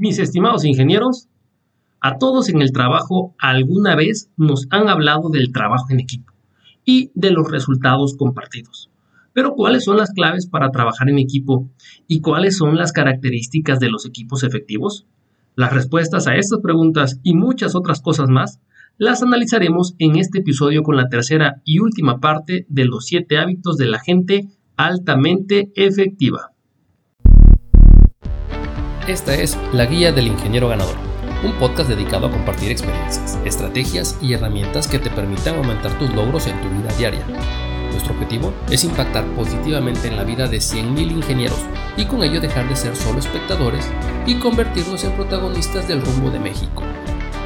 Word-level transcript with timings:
Mis 0.00 0.20
estimados 0.20 0.64
ingenieros, 0.64 1.26
a 2.00 2.18
todos 2.18 2.48
en 2.50 2.62
el 2.62 2.70
trabajo 2.70 3.34
alguna 3.36 3.96
vez 3.96 4.30
nos 4.36 4.68
han 4.70 4.88
hablado 4.88 5.28
del 5.28 5.52
trabajo 5.52 5.86
en 5.90 5.98
equipo 5.98 6.32
y 6.84 7.10
de 7.16 7.32
los 7.32 7.50
resultados 7.50 8.16
compartidos. 8.16 8.90
Pero 9.32 9.54
¿cuáles 9.56 9.82
son 9.82 9.96
las 9.96 10.12
claves 10.12 10.46
para 10.46 10.70
trabajar 10.70 11.08
en 11.08 11.18
equipo 11.18 11.68
y 12.06 12.20
cuáles 12.20 12.56
son 12.56 12.76
las 12.76 12.92
características 12.92 13.80
de 13.80 13.90
los 13.90 14.06
equipos 14.06 14.44
efectivos? 14.44 15.04
Las 15.56 15.72
respuestas 15.72 16.28
a 16.28 16.36
estas 16.36 16.60
preguntas 16.60 17.18
y 17.24 17.34
muchas 17.34 17.74
otras 17.74 18.00
cosas 18.00 18.28
más 18.28 18.60
las 18.98 19.24
analizaremos 19.24 19.96
en 19.98 20.16
este 20.16 20.38
episodio 20.38 20.84
con 20.84 20.94
la 20.94 21.08
tercera 21.08 21.60
y 21.64 21.80
última 21.80 22.20
parte 22.20 22.66
de 22.68 22.84
los 22.84 23.06
siete 23.06 23.36
hábitos 23.36 23.76
de 23.76 23.86
la 23.86 23.98
gente 23.98 24.46
altamente 24.76 25.72
efectiva. 25.74 26.52
Esta 29.08 29.34
es 29.34 29.56
La 29.72 29.86
Guía 29.86 30.12
del 30.12 30.26
Ingeniero 30.26 30.68
Ganador, 30.68 30.94
un 31.42 31.52
podcast 31.52 31.88
dedicado 31.88 32.26
a 32.26 32.30
compartir 32.30 32.70
experiencias, 32.70 33.38
estrategias 33.42 34.18
y 34.20 34.34
herramientas 34.34 34.86
que 34.86 34.98
te 34.98 35.08
permitan 35.08 35.56
aumentar 35.56 35.98
tus 35.98 36.12
logros 36.14 36.46
en 36.46 36.60
tu 36.60 36.68
vida 36.68 36.92
diaria. 36.98 37.24
Nuestro 37.90 38.12
objetivo 38.12 38.52
es 38.68 38.84
impactar 38.84 39.24
positivamente 39.28 40.08
en 40.08 40.16
la 40.18 40.24
vida 40.24 40.46
de 40.46 40.58
100.000 40.58 41.10
ingenieros 41.10 41.58
y 41.96 42.04
con 42.04 42.22
ello 42.22 42.38
dejar 42.38 42.68
de 42.68 42.76
ser 42.76 42.94
solo 42.94 43.20
espectadores 43.20 43.90
y 44.26 44.34
convertirnos 44.34 45.02
en 45.04 45.12
protagonistas 45.12 45.88
del 45.88 46.02
rumbo 46.02 46.30
de 46.30 46.40
México. 46.40 46.82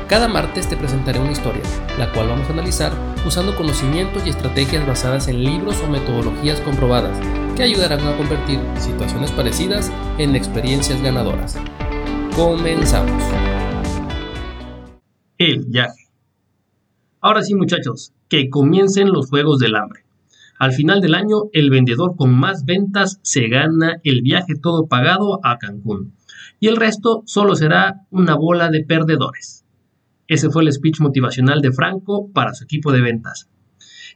Cada 0.08 0.28
martes 0.28 0.68
te 0.68 0.76
presentaré 0.76 1.18
una 1.20 1.32
historia, 1.32 1.62
la 1.98 2.12
cual 2.12 2.28
vamos 2.28 2.48
a 2.48 2.52
analizar 2.52 2.92
usando 3.26 3.56
conocimientos 3.56 4.26
y 4.26 4.30
estrategias 4.30 4.86
basadas 4.86 5.28
en 5.28 5.42
libros 5.42 5.80
o 5.82 5.88
metodologías 5.88 6.60
comprobadas 6.60 7.18
que 7.56 7.62
ayudarán 7.62 8.06
a 8.06 8.16
convertir 8.16 8.60
situaciones 8.78 9.30
parecidas 9.30 9.90
en 10.18 10.36
experiencias 10.36 11.00
ganadoras. 11.02 11.56
Comenzamos. 12.34 13.22
El 15.38 15.64
viaje. 15.66 16.08
Ahora 17.20 17.42
sí 17.42 17.54
muchachos, 17.54 18.12
que 18.28 18.50
comiencen 18.50 19.10
los 19.10 19.28
Juegos 19.28 19.58
del 19.58 19.76
Hambre. 19.76 20.04
Al 20.58 20.72
final 20.72 21.00
del 21.00 21.14
año, 21.14 21.44
el 21.52 21.70
vendedor 21.70 22.16
con 22.16 22.34
más 22.34 22.64
ventas 22.64 23.18
se 23.22 23.48
gana 23.48 24.00
el 24.04 24.22
viaje 24.22 24.54
todo 24.60 24.86
pagado 24.86 25.40
a 25.44 25.58
Cancún. 25.58 26.14
Y 26.60 26.68
el 26.68 26.76
resto 26.76 27.22
solo 27.26 27.56
será 27.56 28.06
una 28.10 28.36
bola 28.36 28.70
de 28.70 28.84
perdedores. 28.84 29.61
Ese 30.32 30.48
fue 30.48 30.62
el 30.62 30.72
speech 30.72 31.00
motivacional 31.00 31.60
de 31.60 31.72
Franco 31.72 32.30
para 32.32 32.54
su 32.54 32.64
equipo 32.64 32.90
de 32.90 33.02
ventas. 33.02 33.50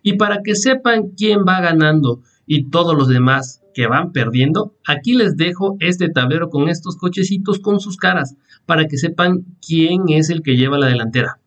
Y 0.03 0.15
para 0.15 0.41
que 0.43 0.55
sepan 0.55 1.11
quién 1.15 1.41
va 1.41 1.61
ganando 1.61 2.23
y 2.47 2.71
todos 2.71 2.97
los 2.97 3.09
demás 3.09 3.61
que 3.75 3.87
van 3.87 4.13
perdiendo, 4.13 4.75
aquí 4.87 5.13
les 5.13 5.37
dejo 5.37 5.77
este 5.79 6.09
tablero 6.09 6.49
con 6.49 6.71
estos 6.71 6.97
cochecitos 6.97 7.59
con 7.59 7.81
sus 7.81 7.99
caras, 7.99 8.35
para 8.65 8.87
que 8.87 8.97
sepan 8.97 9.45
quién 9.61 10.05
es 10.09 10.31
el 10.31 10.41
que 10.41 10.57
lleva 10.57 10.79
la 10.79 10.87
delantera. 10.87 11.39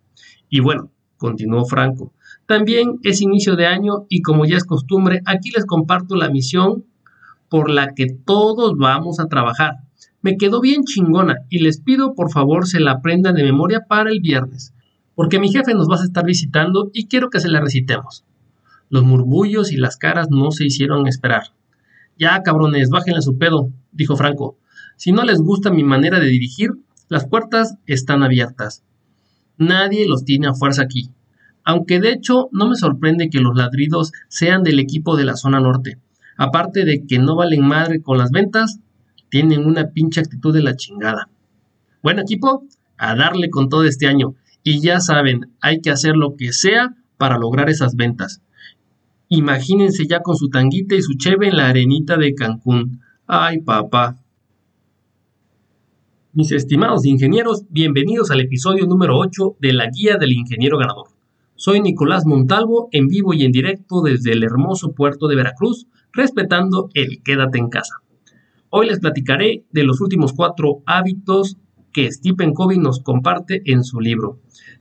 Y 0.50 0.60
bueno, 0.60 0.92
continuó 1.18 1.66
Franco. 1.66 2.14
También 2.46 3.00
es 3.02 3.22
inicio 3.22 3.56
de 3.56 3.66
año 3.66 4.06
y 4.08 4.22
como 4.22 4.46
ya 4.46 4.58
es 4.58 4.66
costumbre, 4.66 5.22
aquí 5.26 5.50
les 5.50 5.66
comparto 5.66 6.16
la 6.16 6.30
misión 6.30 6.86
por 7.50 7.72
la 7.72 7.96
que 7.96 8.06
todos 8.06 8.78
vamos 8.78 9.20
a 9.20 9.26
trabajar. 9.30 9.78
Me 10.22 10.38
quedó 10.38 10.60
bien 10.60 10.84
chingona 10.84 11.38
y 11.50 11.60
les 11.60 11.80
pido 11.80 12.14
por 12.14 12.32
favor 12.32 12.68
se 12.68 12.80
la 12.80 12.92
aprendan 12.92 13.36
de 13.36 13.44
memoria 13.44 13.86
para 13.88 14.10
el 14.10 14.20
viernes, 14.20 14.74
porque 15.16 15.40
mi 15.40 15.50
jefe 15.50 15.74
nos 15.74 15.90
va 15.90 15.96
a 15.96 16.04
estar 16.04 16.26
visitando 16.26 16.92
y 16.94 17.08
quiero 17.08 17.30
que 17.30 17.40
se 17.40 17.50
la 17.50 17.62
recitemos. 17.62 18.26
Los 18.90 19.04
murmullos 19.04 19.72
y 19.72 19.78
las 19.78 19.98
caras 19.98 20.30
no 20.30 20.52
se 20.52 20.66
hicieron 20.66 21.08
esperar. 21.08 21.44
Ya, 22.18 22.42
cabrones, 22.44 22.90
bájenle 22.90 23.22
su 23.22 23.38
pedo, 23.38 23.70
dijo 23.92 24.18
Franco. 24.18 24.58
Si 24.98 25.14
no 25.14 25.24
les 25.24 25.40
gusta 25.40 25.72
mi 25.72 25.84
manera 25.84 26.20
de 26.20 26.28
dirigir, 26.28 26.72
las 27.08 27.26
puertas 27.26 27.76
están 27.86 28.24
abiertas. 28.24 28.84
Nadie 29.58 30.08
los 30.08 30.26
tiene 30.26 30.48
a 30.48 30.54
fuerza 30.54 30.82
aquí. 30.82 31.12
Aunque 31.64 32.00
de 32.00 32.12
hecho 32.12 32.50
no 32.52 32.68
me 32.68 32.76
sorprende 32.76 33.30
que 33.30 33.40
los 33.40 33.56
ladridos 33.56 34.12
sean 34.28 34.64
del 34.64 34.80
equipo 34.80 35.16
de 35.16 35.26
la 35.26 35.36
zona 35.36 35.60
norte. 35.60 35.98
Aparte 36.38 36.84
de 36.84 37.06
que 37.06 37.20
no 37.20 37.36
valen 37.36 37.66
madre 37.66 38.02
con 38.02 38.18
las 38.18 38.32
ventas, 38.32 38.80
tienen 39.30 39.66
una 39.66 39.90
pinche 39.90 40.20
actitud 40.20 40.54
de 40.54 40.64
la 40.64 40.76
chingada. 40.76 41.30
Bueno 42.02 42.22
equipo, 42.22 42.64
a 42.98 43.16
darle 43.16 43.50
con 43.50 43.70
todo 43.70 43.84
este 43.86 44.08
año. 44.08 44.36
Y 44.64 44.82
ya 44.82 45.00
saben, 45.00 45.54
hay 45.62 45.82
que 45.82 45.90
hacer 45.90 46.16
lo 46.16 46.36
que 46.36 46.54
sea 46.54 46.96
para 47.18 47.38
lograr 47.38 47.70
esas 47.70 47.96
ventas. 47.96 48.42
Imagínense 49.30 50.08
ya 50.08 50.22
con 50.22 50.36
su 50.36 50.50
tanguita 50.50 50.96
y 50.96 51.02
su 51.02 51.14
cheve 51.14 51.48
en 51.48 51.58
la 51.58 51.70
arenita 51.70 52.18
de 52.18 52.34
Cancún. 52.34 53.02
Ay, 53.28 53.62
papá. 53.62 54.18
Mis 56.34 56.52
estimados 56.52 57.06
ingenieros, 57.06 57.64
bienvenidos 57.70 58.32
al 58.32 58.42
episodio 58.42 58.86
número 58.86 59.18
8 59.18 59.58
de 59.60 59.74
la 59.74 59.90
Guía 59.90 60.18
del 60.18 60.32
Ingeniero 60.32 60.78
Ganador. 60.78 61.08
Soy 61.56 61.82
Nicolás 61.82 62.26
Montalvo, 62.26 62.88
en 62.92 63.08
vivo 63.08 63.34
y 63.34 63.44
en 63.44 63.52
directo 63.52 64.02
desde 64.02 64.32
el 64.32 64.44
hermoso 64.44 64.94
puerto 64.94 65.28
de 65.28 65.36
Veracruz, 65.36 65.88
respetando 66.14 66.90
el 66.94 67.22
quédate 67.24 67.60
en 67.60 67.70
casa. 67.70 67.96
Hoy 68.72 68.88
les 68.88 69.00
platicaré 69.00 69.66
de 69.72 69.84
los 69.84 70.00
últimos 70.00 70.34
cuatro 70.34 70.84
hábitos 70.86 71.58
que 71.92 72.12
Stephen 72.12 72.54
Covey 72.54 72.78
nos 72.78 73.02
comparte 73.02 73.64
en 73.66 73.84
su 73.84 74.00
libro. 74.00 74.40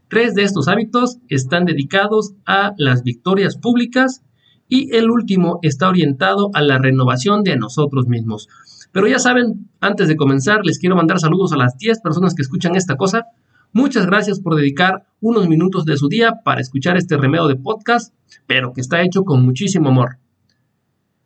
Tres 0.08 0.34
de 0.34 0.42
estos 0.42 0.68
hábitos 0.68 1.18
están 1.28 1.64
dedicados 1.64 2.34
a 2.44 2.74
las 2.76 3.02
victorias 3.02 3.56
públicas 3.56 4.22
y 4.68 4.94
el 4.94 5.10
último 5.10 5.58
está 5.62 5.88
orientado 5.88 6.50
a 6.52 6.60
la 6.60 6.76
renovación 6.76 7.42
de 7.44 7.56
nosotros 7.56 8.08
mismos. 8.08 8.48
Pero 8.92 9.06
ya 9.06 9.18
saben, 9.18 9.70
antes 9.80 10.08
de 10.08 10.16
comenzar, 10.16 10.66
les 10.66 10.78
quiero 10.78 10.94
mandar 10.94 11.18
saludos 11.18 11.52
a 11.52 11.56
las 11.56 11.78
10 11.78 12.00
personas 12.02 12.34
que 12.34 12.42
escuchan 12.42 12.76
esta 12.76 12.96
cosa. 12.96 13.24
Muchas 13.72 14.04
gracias 14.04 14.40
por 14.40 14.54
dedicar 14.54 15.06
unos 15.20 15.48
minutos 15.48 15.86
de 15.86 15.96
su 15.96 16.08
día 16.08 16.40
para 16.44 16.60
escuchar 16.60 16.98
este 16.98 17.16
remedio 17.16 17.48
de 17.48 17.56
podcast, 17.56 18.14
pero 18.46 18.74
que 18.74 18.82
está 18.82 19.00
hecho 19.00 19.24
con 19.24 19.44
muchísimo 19.44 19.88
amor. 19.88 20.18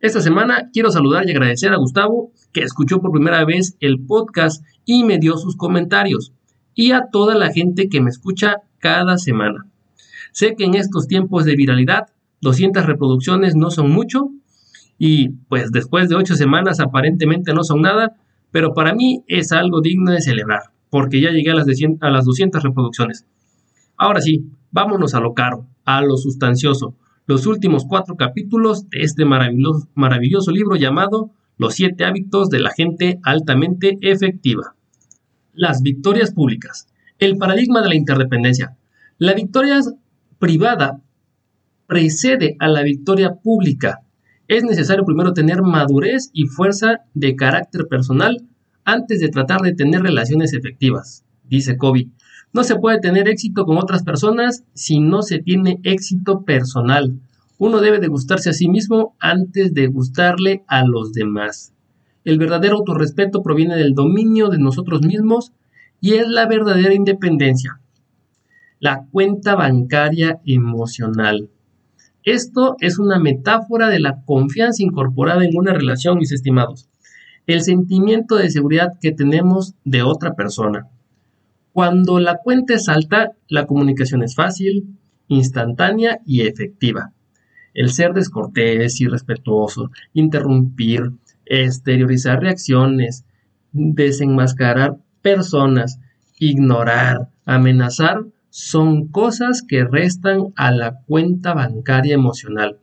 Esta 0.03 0.21
semana 0.21 0.69
quiero 0.73 0.91
saludar 0.91 1.29
y 1.29 1.31
agradecer 1.31 1.73
a 1.73 1.77
Gustavo, 1.77 2.33
que 2.53 2.63
escuchó 2.63 3.01
por 3.01 3.13
primera 3.13 3.45
vez 3.45 3.77
el 3.79 4.05
podcast 4.05 4.65
y 4.85 5.05
me 5.05 5.19
dio 5.19 5.37
sus 5.37 5.55
comentarios, 5.57 6.33
y 6.75 6.91
a 6.91 7.03
toda 7.13 7.37
la 7.37 7.53
gente 7.53 7.89
que 7.89 8.01
me 8.01 8.11
escucha 8.11 8.57
cada 8.81 9.17
semana. 9.17 9.65
Sé 10.33 10.57
que 10.59 10.65
en 10.65 10.75
estos 10.75 11.07
tiempos 11.07 11.45
de 11.45 11.55
viralidad 11.55 12.09
200 12.41 12.85
reproducciones 12.85 13.55
no 13.55 13.71
son 13.71 13.93
mucho 13.93 14.31
y 14.99 15.29
pues 15.49 15.71
después 15.71 16.09
de 16.09 16.17
8 16.17 16.35
semanas 16.35 16.81
aparentemente 16.81 17.55
no 17.55 17.62
son 17.62 17.83
nada, 17.83 18.17
pero 18.51 18.75
para 18.75 18.95
mí 18.95 19.23
es 19.29 19.53
algo 19.53 19.81
digno 19.83 20.11
de 20.11 20.21
celebrar, 20.21 20.62
porque 20.91 21.21
ya 21.21 21.31
llegué 21.31 21.53
a 21.53 21.55
las, 21.55 21.69
a 22.01 22.11
las 22.11 22.25
200 22.25 22.61
reproducciones. 22.61 23.25
Ahora 23.97 24.21
sí, 24.21 24.51
vámonos 24.73 25.15
a 25.15 25.21
lo 25.21 25.33
caro, 25.33 25.69
a 25.85 26.03
lo 26.03 26.17
sustancioso, 26.17 26.97
los 27.27 27.47
últimos 27.47 27.84
cuatro 27.87 28.16
capítulos 28.16 28.88
de 28.91 29.03
este 29.03 29.25
maravilloso, 29.25 30.50
libro 30.50 30.77
llamado 30.77 31.31
Los 31.56 31.75
siete 31.75 32.05
hábitos 32.05 32.49
de 32.49 32.60
la 32.60 32.71
gente 32.71 33.21
altamente 33.22 33.99
efectiva. 34.00 34.75
Las 35.53 35.82
victorias 35.82 36.32
públicas. 36.32 36.88
El 37.19 37.37
paradigma 37.37 37.81
de 37.82 37.88
la 37.88 37.94
interdependencia. 37.94 38.77
La 39.19 39.34
victoria 39.34 39.78
privada 40.38 41.00
precede 41.87 42.56
a 42.59 42.69
la 42.69 42.82
victoria 42.82 43.34
pública. 43.34 44.00
Es 44.49 44.65
necesario 44.65 45.05
primero 45.05 45.32
tener 45.32 45.62
madurez 45.62 46.31
y 46.32 46.47
fuerza 46.47 47.05
de 47.15 47.37
carácter 47.37 47.87
personal 47.88 48.49
antes 48.84 49.21
de 49.21 49.28
tratar 49.28 49.61
de 49.61 49.75
tener 49.75 50.03
relaciones 50.03 50.53
efectivas, 50.55 51.25
dice 51.44 51.77
Kobe. 51.77 52.09
No 52.53 52.65
se 52.65 52.77
puede 52.77 53.01
tener 53.01 53.29
éxito 53.29 53.65
con 53.65 53.79
otras 53.79 54.03
personas 54.03 54.65
si 54.75 55.01
no 55.01 55.23
se 55.23 55.39
tiene 55.39 55.81
éxito 55.85 56.43
personal. 56.43 57.19
Uno 57.57 57.81
debe 57.81 57.99
de 57.99 58.09
gustarse 58.09 58.51
a 58.51 58.53
sí 58.53 58.69
mismo 58.69 59.17
antes 59.21 59.73
de 59.73 59.87
gustarle 59.87 60.62
a 60.67 60.85
los 60.85 61.12
demás. 61.12 61.73
El 62.25 62.39
verdadero 62.39 62.77
autorrespeto 62.77 63.43
proviene 63.43 63.77
del 63.77 63.95
dominio 63.95 64.49
de 64.49 64.59
nosotros 64.59 65.03
mismos 65.03 65.53
y 66.01 66.15
es 66.15 66.29
la 66.29 66.47
verdadera 66.47 66.93
independencia. 66.93 67.81
La 68.81 69.06
cuenta 69.11 69.55
bancaria 69.55 70.41
emocional. 70.44 71.49
Esto 72.25 72.76
es 72.81 72.99
una 72.99 73.19
metáfora 73.19 73.88
de 73.88 73.99
la 73.99 74.23
confianza 74.25 74.82
incorporada 74.82 75.44
en 75.44 75.56
una 75.56 75.73
relación, 75.73 76.19
mis 76.19 76.32
estimados. 76.32 76.88
El 77.47 77.62
sentimiento 77.62 78.37
de 78.37 78.50
seguridad 78.50 78.93
que 79.00 79.12
tenemos 79.12 79.75
de 79.85 80.03
otra 80.03 80.35
persona. 80.35 80.88
Cuando 81.73 82.21
la 82.21 82.37
cuenta 82.37 82.75
es 82.75 82.89
alta, 82.89 83.33
la 83.49 83.67
comunicación 83.67 84.23
es 84.23 84.35
fácil, 84.35 84.99
instantánea 85.29 86.21
y 86.27 86.43
efectiva. 86.43 87.13
El 87.73 87.91
ser 87.91 88.13
descortés, 88.13 89.01
irrespetuoso, 89.01 89.91
interrumpir, 90.13 91.13
exteriorizar 91.47 92.41
reacciones, 92.41 93.25
desenmascarar 93.73 94.99
personas, 95.23 95.99
ignorar, 96.39 97.31
amenazar 97.47 98.25
son 98.51 99.09
cosas 99.09 99.63
que 99.67 99.85
restan 99.85 100.53
a 100.57 100.71
la 100.73 101.01
cuenta 101.07 101.55
bancaria 101.55 102.15
emocional. 102.15 102.79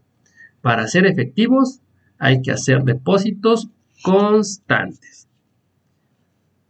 Para 0.62 0.88
ser 0.88 1.06
efectivos 1.06 1.82
hay 2.18 2.42
que 2.42 2.52
hacer 2.52 2.84
depósitos 2.84 3.70
constantes. 4.02 5.28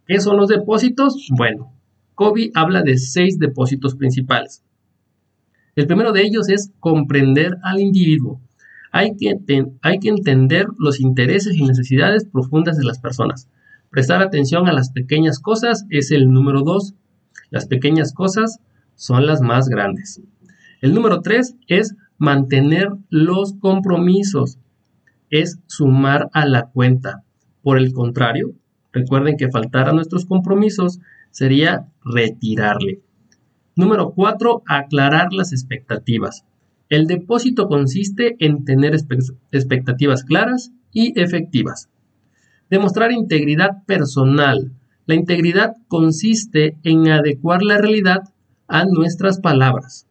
¿Qué 0.06 0.20
son 0.20 0.36
los 0.36 0.48
depósitos? 0.48 1.28
Bueno, 1.30 1.72
Kobe 2.20 2.50
habla 2.52 2.82
de 2.82 2.98
seis 2.98 3.38
depósitos 3.38 3.94
principales. 3.94 4.62
El 5.74 5.86
primero 5.86 6.12
de 6.12 6.20
ellos 6.20 6.50
es 6.50 6.70
comprender 6.78 7.56
al 7.62 7.80
individuo. 7.80 8.42
Hay 8.92 9.16
que, 9.16 9.38
hay 9.80 9.98
que 10.00 10.10
entender 10.10 10.66
los 10.76 11.00
intereses 11.00 11.56
y 11.56 11.62
necesidades 11.62 12.26
profundas 12.26 12.76
de 12.76 12.84
las 12.84 12.98
personas. 12.98 13.48
Prestar 13.88 14.20
atención 14.20 14.68
a 14.68 14.74
las 14.74 14.90
pequeñas 14.90 15.38
cosas 15.38 15.86
es 15.88 16.10
el 16.10 16.28
número 16.28 16.60
dos. 16.60 16.92
Las 17.48 17.66
pequeñas 17.66 18.12
cosas 18.12 18.58
son 18.96 19.24
las 19.24 19.40
más 19.40 19.70
grandes. 19.70 20.20
El 20.82 20.92
número 20.92 21.22
tres 21.22 21.54
es 21.68 21.94
mantener 22.18 22.90
los 23.08 23.54
compromisos. 23.54 24.58
Es 25.30 25.58
sumar 25.68 26.28
a 26.34 26.44
la 26.44 26.66
cuenta. 26.66 27.22
Por 27.62 27.78
el 27.78 27.94
contrario, 27.94 28.52
recuerden 28.92 29.38
que 29.38 29.50
faltar 29.50 29.88
a 29.88 29.94
nuestros 29.94 30.26
compromisos 30.26 31.00
sería 31.30 31.88
retirarle. 32.04 33.00
Número 33.76 34.12
4. 34.12 34.62
Aclarar 34.66 35.32
las 35.32 35.52
expectativas. 35.52 36.44
El 36.88 37.06
depósito 37.06 37.68
consiste 37.68 38.36
en 38.40 38.64
tener 38.64 38.94
expectativas 39.52 40.24
claras 40.24 40.72
y 40.92 41.18
efectivas. 41.20 41.88
Demostrar 42.68 43.12
integridad 43.12 43.84
personal. 43.86 44.72
La 45.06 45.14
integridad 45.14 45.76
consiste 45.88 46.76
en 46.82 47.08
adecuar 47.08 47.62
la 47.62 47.78
realidad 47.78 48.22
a 48.68 48.84
nuestras 48.84 49.40
palabras. 49.40 50.06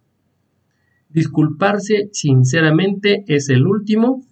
Disculparse 1.10 2.10
sinceramente 2.12 3.24
es 3.28 3.50
el 3.50 3.66
último 3.66 4.24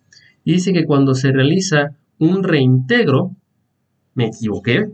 dice 0.54 0.72
que 0.72 0.86
cuando 0.86 1.14
se 1.14 1.32
realiza 1.32 1.98
un 2.20 2.44
reintegro, 2.44 3.36
me 4.14 4.28
equivoqué, 4.28 4.90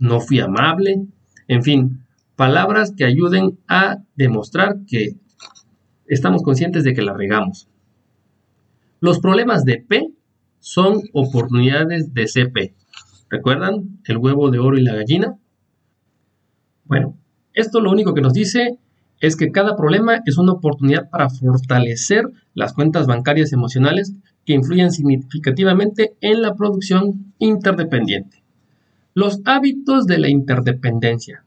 no 0.00 0.20
fui 0.20 0.40
amable, 0.40 1.06
en 1.46 1.62
fin, 1.62 2.04
palabras 2.34 2.92
que 2.96 3.04
ayuden 3.04 3.58
a 3.68 3.98
demostrar 4.16 4.78
que 4.86 5.16
estamos 6.06 6.42
conscientes 6.42 6.82
de 6.82 6.94
que 6.94 7.02
la 7.02 7.12
regamos. 7.12 7.68
Los 9.00 9.20
problemas 9.20 9.64
de 9.64 9.78
P 9.78 10.10
son 10.58 11.02
oportunidades 11.12 12.12
de 12.12 12.26
CP. 12.26 12.74
¿Recuerdan 13.28 14.00
el 14.06 14.16
huevo 14.16 14.50
de 14.50 14.58
oro 14.58 14.76
y 14.76 14.82
la 14.82 14.94
gallina? 14.94 15.38
Bueno, 16.84 17.16
esto 17.54 17.80
lo 17.80 17.90
único 17.90 18.14
que 18.14 18.22
nos 18.22 18.32
dice 18.32 18.78
es 19.20 19.36
que 19.36 19.52
cada 19.52 19.76
problema 19.76 20.20
es 20.24 20.38
una 20.38 20.52
oportunidad 20.52 21.10
para 21.10 21.28
fortalecer 21.28 22.24
las 22.54 22.72
cuentas 22.72 23.06
bancarias 23.06 23.52
emocionales 23.52 24.14
que 24.46 24.54
influyen 24.54 24.90
significativamente 24.90 26.14
en 26.20 26.42
la 26.42 26.54
producción 26.54 27.34
interdependiente. 27.38 28.39
Los 29.20 29.42
hábitos 29.44 30.06
de 30.06 30.16
la 30.16 30.30
interdependencia. 30.30 31.44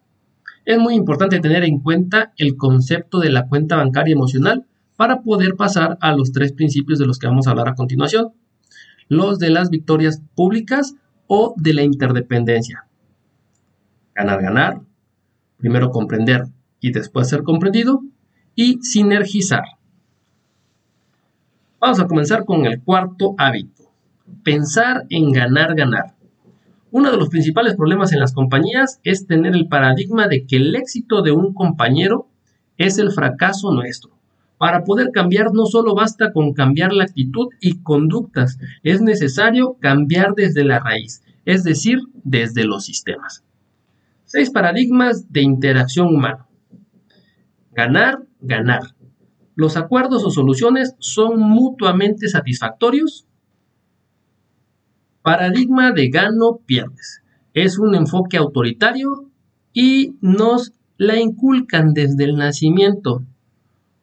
Es 0.63 0.77
muy 0.77 0.93
importante 0.93 1.39
tener 1.39 1.63
en 1.63 1.79
cuenta 1.79 2.31
el 2.37 2.55
concepto 2.55 3.19
de 3.19 3.31
la 3.31 3.47
cuenta 3.47 3.77
bancaria 3.77 4.13
emocional 4.13 4.67
para 4.95 5.23
poder 5.23 5.55
pasar 5.55 5.97
a 5.99 6.15
los 6.15 6.31
tres 6.31 6.53
principios 6.53 6.99
de 6.99 7.07
los 7.07 7.17
que 7.17 7.25
vamos 7.25 7.47
a 7.47 7.49
hablar 7.49 7.69
a 7.69 7.73
continuación. 7.73 8.33
Los 9.07 9.39
de 9.39 9.49
las 9.49 9.71
victorias 9.71 10.21
públicas 10.35 10.93
o 11.25 11.55
de 11.57 11.73
la 11.73 11.81
interdependencia. 11.81 12.85
Ganar, 14.13 14.43
ganar. 14.43 14.81
Primero 15.57 15.89
comprender 15.89 16.43
y 16.79 16.91
después 16.91 17.27
ser 17.27 17.41
comprendido. 17.41 18.03
Y 18.53 18.83
sinergizar. 18.83 19.63
Vamos 21.81 21.99
a 21.99 22.05
comenzar 22.05 22.45
con 22.45 22.67
el 22.67 22.83
cuarto 22.83 23.33
hábito. 23.39 23.91
Pensar 24.43 25.07
en 25.09 25.31
ganar, 25.31 25.73
ganar. 25.73 26.13
Uno 26.93 27.09
de 27.09 27.17
los 27.17 27.29
principales 27.29 27.75
problemas 27.75 28.13
en 28.13 28.19
las 28.19 28.33
compañías 28.33 28.99
es 29.03 29.25
tener 29.25 29.55
el 29.55 29.67
paradigma 29.67 30.27
de 30.27 30.45
que 30.45 30.57
el 30.57 30.75
éxito 30.75 31.23
de 31.23 31.31
un 31.31 31.51
compañero 31.51 32.27
es 32.77 32.99
el 32.99 33.11
fracaso 33.11 33.71
nuestro. 33.71 34.11
Para 34.59 34.83
poder 34.83 35.09
cambiar 35.11 35.53
no 35.53 35.65
solo 35.65 35.95
basta 35.95 36.31
con 36.31 36.53
cambiar 36.53 36.93
la 36.93 37.05
actitud 37.05 37.47
y 37.59 37.81
conductas, 37.81 38.59
es 38.83 39.01
necesario 39.01 39.75
cambiar 39.79 40.35
desde 40.35 40.63
la 40.63 40.77
raíz, 40.77 41.23
es 41.45 41.63
decir, 41.63 41.97
desde 42.23 42.63
los 42.63 42.85
sistemas. 42.85 43.43
Seis 44.25 44.51
paradigmas 44.51 45.33
de 45.33 45.41
interacción 45.41 46.13
humana. 46.13 46.45
Ganar, 47.71 48.19
ganar. 48.39 48.83
Los 49.55 49.77
acuerdos 49.77 50.23
o 50.25 50.29
soluciones 50.29 50.93
son 50.99 51.39
mutuamente 51.39 52.27
satisfactorios 52.27 53.25
Paradigma 55.23 55.93
de 55.93 56.09
gano-pierdes. 56.09 57.23
Es 57.53 57.79
un 57.79 57.95
enfoque 57.95 58.35
autoritario 58.35 59.31
y 59.71 60.17
nos 60.19 60.73
la 60.97 61.17
inculcan 61.17 61.93
desde 61.93 62.25
el 62.25 62.35
nacimiento. 62.35 63.23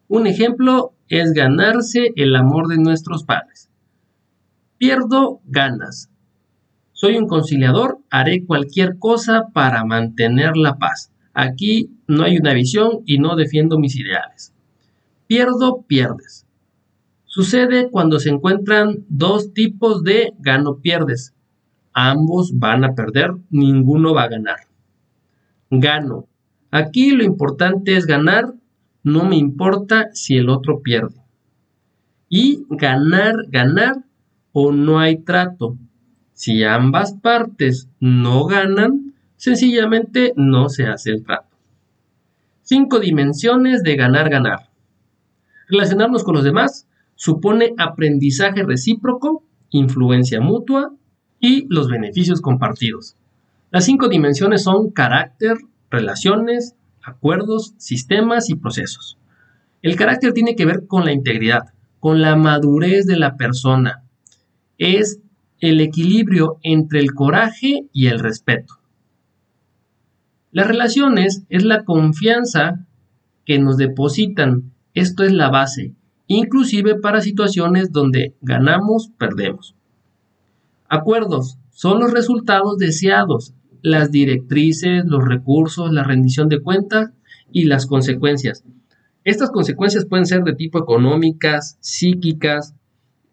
Un 0.08 0.26
ejemplo 0.26 0.94
es 1.08 1.32
ganarse 1.34 2.12
el 2.16 2.34
amor 2.34 2.68
de 2.68 2.78
nuestros 2.78 3.24
padres. 3.24 3.68
Pierdo 4.78 5.42
ganas. 5.44 6.08
Soy 6.92 7.18
un 7.18 7.26
conciliador, 7.26 7.98
haré 8.10 8.46
cualquier 8.46 8.98
cosa 8.98 9.48
para 9.52 9.84
mantener 9.84 10.56
la 10.56 10.78
paz. 10.78 11.12
Aquí 11.34 11.90
no 12.08 12.24
hay 12.24 12.38
una 12.38 12.54
visión 12.54 13.02
y 13.04 13.18
no 13.18 13.36
defiendo 13.36 13.78
mis 13.78 13.94
ideales. 13.96 14.54
Pierdo, 15.26 15.82
pierdes. 15.86 16.46
Sucede 17.30 17.88
cuando 17.92 18.18
se 18.18 18.28
encuentran 18.28 19.04
dos 19.08 19.54
tipos 19.54 20.02
de 20.02 20.32
gano-pierdes. 20.40 21.32
Ambos 21.92 22.58
van 22.58 22.82
a 22.82 22.96
perder, 22.96 23.36
ninguno 23.50 24.12
va 24.12 24.24
a 24.24 24.28
ganar. 24.28 24.56
Gano. 25.70 26.26
Aquí 26.72 27.12
lo 27.12 27.22
importante 27.22 27.96
es 27.96 28.06
ganar, 28.06 28.52
no 29.04 29.22
me 29.22 29.36
importa 29.36 30.08
si 30.12 30.38
el 30.38 30.48
otro 30.48 30.82
pierde. 30.82 31.22
Y 32.28 32.66
ganar, 32.68 33.36
ganar 33.46 34.04
o 34.50 34.72
no 34.72 34.98
hay 34.98 35.18
trato. 35.18 35.78
Si 36.32 36.64
ambas 36.64 37.12
partes 37.12 37.88
no 38.00 38.44
ganan, 38.46 39.14
sencillamente 39.36 40.32
no 40.34 40.68
se 40.68 40.88
hace 40.88 41.12
el 41.12 41.22
trato. 41.22 41.56
Cinco 42.62 42.98
dimensiones 42.98 43.84
de 43.84 43.94
ganar, 43.94 44.30
ganar. 44.30 44.68
Relacionarnos 45.68 46.24
con 46.24 46.34
los 46.34 46.42
demás, 46.42 46.88
supone 47.20 47.74
aprendizaje 47.76 48.62
recíproco, 48.62 49.44
influencia 49.68 50.40
mutua 50.40 50.94
y 51.38 51.66
los 51.68 51.86
beneficios 51.86 52.40
compartidos. 52.40 53.14
Las 53.70 53.84
cinco 53.84 54.08
dimensiones 54.08 54.62
son 54.62 54.90
carácter, 54.90 55.58
relaciones, 55.90 56.76
acuerdos, 57.02 57.74
sistemas 57.76 58.48
y 58.48 58.54
procesos. 58.54 59.18
El 59.82 59.96
carácter 59.96 60.32
tiene 60.32 60.56
que 60.56 60.64
ver 60.64 60.86
con 60.86 61.04
la 61.04 61.12
integridad, 61.12 61.74
con 61.98 62.22
la 62.22 62.36
madurez 62.36 63.04
de 63.04 63.18
la 63.18 63.36
persona. 63.36 64.02
Es 64.78 65.20
el 65.58 65.82
equilibrio 65.82 66.56
entre 66.62 67.00
el 67.00 67.12
coraje 67.12 67.84
y 67.92 68.06
el 68.06 68.18
respeto. 68.18 68.78
Las 70.52 70.66
relaciones 70.66 71.44
es 71.50 71.64
la 71.64 71.84
confianza 71.84 72.86
que 73.44 73.58
nos 73.58 73.76
depositan. 73.76 74.72
Esto 74.94 75.22
es 75.22 75.32
la 75.32 75.50
base 75.50 75.92
inclusive 76.36 76.94
para 76.94 77.20
situaciones 77.20 77.90
donde 77.90 78.36
ganamos, 78.40 79.10
perdemos. 79.18 79.74
Acuerdos 80.88 81.58
son 81.72 81.98
los 81.98 82.12
resultados 82.12 82.78
deseados, 82.78 83.52
las 83.82 84.12
directrices, 84.12 85.04
los 85.06 85.24
recursos, 85.24 85.92
la 85.92 86.04
rendición 86.04 86.48
de 86.48 86.60
cuentas 86.60 87.10
y 87.50 87.64
las 87.64 87.86
consecuencias. 87.86 88.62
Estas 89.24 89.50
consecuencias 89.50 90.06
pueden 90.06 90.24
ser 90.24 90.44
de 90.44 90.54
tipo 90.54 90.78
económicas, 90.78 91.78
psíquicas, 91.80 92.74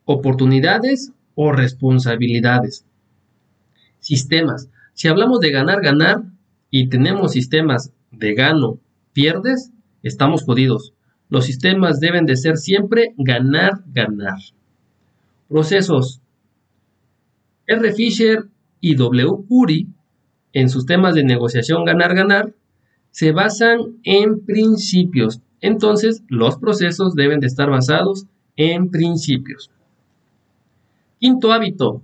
oportunidades 0.06 1.12
o 1.36 1.51
responsabilidades. 1.51 2.84
Sistemas. 4.00 4.70
Si 4.96 5.08
hablamos 5.08 5.39
de 5.39 5.51
ganar, 5.51 5.82
ganar 5.82 6.24
y 6.72 6.89
tenemos 6.89 7.34
sistemas 7.34 7.94
de 8.10 8.34
gano, 8.34 8.80
pierdes, 9.13 9.72
estamos 10.01 10.44
jodidos. 10.46 10.96
Los 11.29 11.46
sistemas 11.46 12.00
deben 12.00 12.25
de 12.25 12.38
ser 12.38 12.57
siempre 12.57 13.13
ganar, 13.17 13.84
ganar. 13.88 14.38
Procesos. 15.50 16.22
R. 17.65 17.93
Fisher 17.93 18.46
y 18.79 18.96
W. 18.96 19.46
Uri, 19.50 19.88
en 20.53 20.69
sus 20.69 20.86
temas 20.86 21.15
de 21.15 21.24
negociación 21.24 21.84
ganar, 21.84 22.15
ganar, 22.15 22.53
se 23.12 23.31
basan 23.31 23.98
en 24.03 24.39
principios. 24.46 25.41
Entonces, 25.60 26.24
los 26.29 26.57
procesos 26.57 27.15
deben 27.15 27.39
de 27.39 27.48
estar 27.48 27.69
basados 27.69 28.25
en 28.55 28.89
principios. 28.89 29.72
Quinto 31.19 31.51
hábito. 31.51 32.03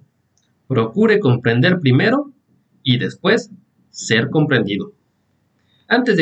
Procure 0.68 1.20
comprender 1.20 1.80
primero 1.80 2.32
y 2.82 2.98
después 2.98 3.52
ser 3.92 4.30
comprendido. 4.30 4.94
Antes 5.94 6.18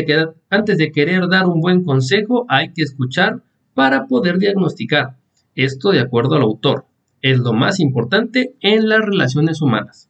de, 0.77 0.91
querer 0.91 1.29
dar 1.29 1.47
un 1.47 1.61
buen 1.61 1.85
consejo, 1.85 2.45
hay 2.49 2.73
que 2.73 2.81
escuchar 2.81 3.41
para 3.73 4.05
poder 4.07 4.37
diagnosticar. 4.37 5.15
Esto 5.55 5.91
de 5.91 6.01
acuerdo 6.01 6.35
al 6.35 6.41
autor. 6.41 6.87
Es 7.21 7.39
lo 7.39 7.53
más 7.53 7.79
importante 7.79 8.53
en 8.59 8.89
las 8.89 8.99
relaciones 8.99 9.61
humanas. 9.61 10.09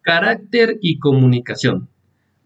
Carácter 0.00 0.78
y 0.80 1.00
comunicación. 1.00 1.88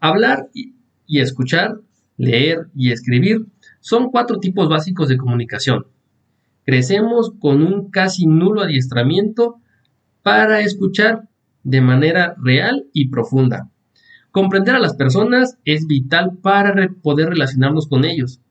Hablar 0.01 0.49
y 0.55 1.21
escuchar, 1.21 1.81
leer 2.17 2.69
y 2.75 2.93
escribir 2.93 3.49
son 3.81 4.11
cuatro 4.11 4.39
tipos 4.39 4.71
básicos 4.71 5.09
de 5.09 5.19
comunicación. 5.19 5.87
Crecemos 6.65 7.33
con 7.39 7.63
un 7.63 7.91
casi 7.91 8.27
nulo 8.27 8.63
adiestramiento 8.63 9.61
para 10.23 10.61
escuchar 10.61 11.29
de 11.63 11.83
manera 11.83 12.37
real 12.43 12.87
y 12.95 13.11
profunda. 13.11 13.71
Comprender 14.37 14.75
a 14.75 14.81
las 14.81 14.95
personas 14.95 15.57
es 15.65 15.87
vital 15.87 16.37
para 16.43 16.91
poder 17.01 17.31
relacionarnos 17.31 17.89
con 17.89 18.05
ellos. 18.05 18.43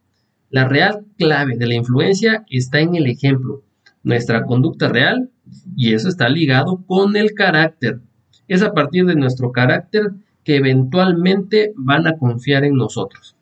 La 0.49 0.67
real 0.67 1.05
clave 1.15 1.57
de 1.57 1.67
la 1.67 1.75
influencia 1.75 2.43
está 2.49 2.79
en 2.79 2.95
el 2.95 3.05
ejemplo, 3.05 3.61
nuestra 4.01 4.45
conducta 4.45 4.89
real, 4.89 5.29
y 5.75 5.93
eso 5.93 6.09
está 6.09 6.27
ligado 6.27 6.83
con 6.87 7.15
el 7.15 7.35
carácter. 7.35 7.99
Es 8.47 8.63
a 8.63 8.73
partir 8.73 9.05
de 9.05 9.13
nuestro 9.13 9.51
carácter 9.51 10.09
que 10.43 10.55
eventualmente 10.55 11.71
van 11.75 12.07
a 12.07 12.17
confiar 12.17 12.63
en 12.63 12.77
nosotros. 12.77 13.35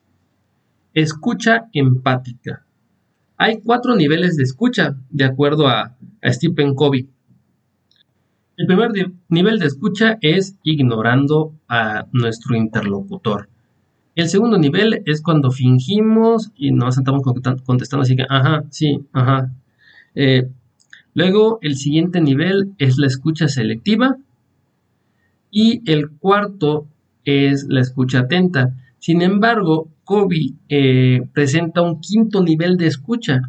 Escucha 0.92 1.70
empática. 1.72 2.66
Hay 3.38 3.62
cuatro 3.64 3.96
niveles 3.96 4.36
de 4.36 4.42
escucha, 4.42 4.98
de 5.08 5.24
acuerdo 5.24 5.66
a, 5.66 5.96
Stephen 6.22 6.74
Covey. 6.74 7.08
El 8.56 8.66
primer 8.66 8.92
nivel 9.28 9.58
de 9.58 9.66
escucha 9.66 10.16
es 10.20 10.56
ignorando 10.62 11.54
a 11.68 12.06
nuestro 12.12 12.54
interlocutor. 12.54 13.48
El 14.14 14.28
segundo 14.28 14.58
nivel 14.58 15.02
es 15.06 15.22
cuando 15.22 15.50
fingimos 15.50 16.52
y 16.54 16.70
nos 16.70 16.96
estamos 16.96 17.22
contestando 17.22 18.02
así 18.02 18.14
que, 18.14 18.24
ajá, 18.28 18.64
sí, 18.70 19.00
ajá. 19.12 19.52
Eh, 20.14 20.48
luego, 21.14 21.58
el 21.62 21.74
siguiente 21.76 22.20
nivel 22.20 22.74
es 22.78 22.96
la 22.96 23.08
escucha 23.08 23.48
selectiva. 23.48 24.18
Y 25.50 25.82
el 25.90 26.10
cuarto 26.10 26.86
es 27.24 27.66
la 27.68 27.80
escucha 27.80 28.20
atenta. 28.20 28.76
Sin 29.00 29.20
embargo, 29.20 29.88
Kobe 30.04 30.54
eh, 30.68 31.22
presenta 31.32 31.82
un 31.82 32.00
quinto 32.00 32.40
nivel 32.40 32.76
de 32.76 32.86
escucha, 32.86 33.42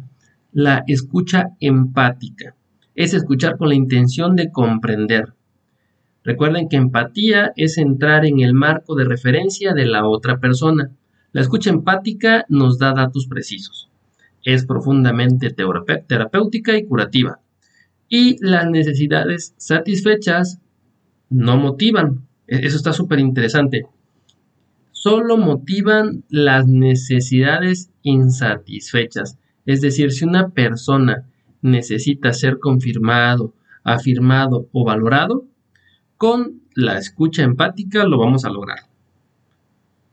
la 0.50 0.82
escucha 0.88 1.50
empática. 1.60 2.55
Es 2.96 3.14
escuchar 3.14 3.56
con 3.56 3.68
la 3.68 3.76
intención 3.76 4.34
de 4.34 4.50
comprender. 4.50 5.34
Recuerden 6.24 6.68
que 6.68 6.76
empatía 6.76 7.52
es 7.54 7.78
entrar 7.78 8.26
en 8.26 8.40
el 8.40 8.52
marco 8.52 8.96
de 8.96 9.04
referencia 9.04 9.72
de 9.74 9.86
la 9.86 10.08
otra 10.08 10.40
persona. 10.40 10.90
La 11.30 11.42
escucha 11.42 11.70
empática 11.70 12.44
nos 12.48 12.78
da 12.78 12.92
datos 12.92 13.28
precisos. 13.28 13.88
Es 14.42 14.66
profundamente 14.66 15.50
terapéutica 15.50 16.76
y 16.76 16.84
curativa. 16.84 17.38
Y 18.08 18.36
las 18.44 18.68
necesidades 18.68 19.54
satisfechas 19.56 20.60
no 21.30 21.56
motivan. 21.56 22.26
E-, 22.48 22.66
eso 22.66 22.76
está 22.76 22.92
súper 22.92 23.20
interesante 23.20 23.86
solo 25.06 25.36
motivan 25.36 26.24
las 26.30 26.66
necesidades 26.66 27.90
insatisfechas. 28.02 29.38
Es 29.64 29.80
decir, 29.80 30.10
si 30.10 30.24
una 30.24 30.48
persona 30.48 31.28
necesita 31.66 32.32
ser 32.32 32.58
confirmado, 32.58 33.54
afirmado 33.84 34.68
o 34.72 34.84
valorado, 34.84 35.46
con 36.16 36.62
la 36.74 36.98
escucha 36.98 37.42
empática 37.42 38.04
lo 38.04 38.18
vamos 38.18 38.44
a 38.44 38.50
lograr. 38.50 38.80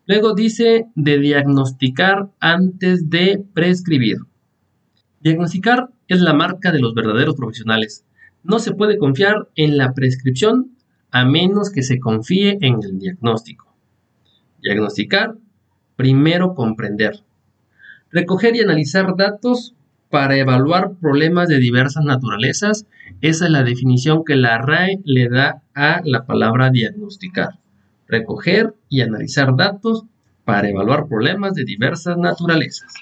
Luego 0.05 0.33
dice 0.33 0.87
de 0.95 1.17
diagnosticar 1.17 2.29
antes 2.39 3.09
de 3.09 3.43
prescribir. 3.53 4.17
Diagnosticar 5.21 5.89
es 6.09 6.19
la 6.19 6.33
marca 6.33 6.71
de 6.71 6.79
los 6.79 6.93
verdaderos 6.93 7.35
profesionales. 7.35 8.05
No 8.43 8.59
se 8.59 8.73
puede 8.73 8.97
confiar 8.97 9.47
en 9.55 9.77
la 9.77 9.93
prescripción 9.93 10.71
a 11.11 11.23
menos 11.25 11.69
que 11.69 11.83
se 11.83 11.99
confíe 11.99 12.57
en 12.59 12.83
el 12.83 12.99
diagnóstico. 12.99 13.73
Diagnosticar, 14.61 15.35
primero 15.95 16.53
comprender. 16.53 17.23
Recoger 18.11 18.55
y 18.55 18.61
analizar 18.61 19.15
datos 19.15 19.73
para 20.13 20.37
evaluar 20.37 20.91
problemas 21.01 21.47
de 21.47 21.57
diversas 21.57 22.05
naturalezas. 22.05 22.85
Esa 23.21 23.45
es 23.45 23.51
la 23.51 23.63
definición 23.63 24.23
que 24.23 24.35
la 24.35 24.59
RAE 24.59 24.99
le 25.05 25.27
da 25.27 25.63
a 25.73 26.01
la 26.05 26.27
palabra 26.27 26.69
diagnosticar. 26.69 27.57
Recoger 28.07 28.75
y 28.89 29.01
analizar 29.01 29.55
datos 29.55 30.03
para 30.45 30.69
evaluar 30.69 31.07
problemas 31.07 31.55
de 31.55 31.63
diversas 31.65 32.15
naturalezas. 32.15 32.93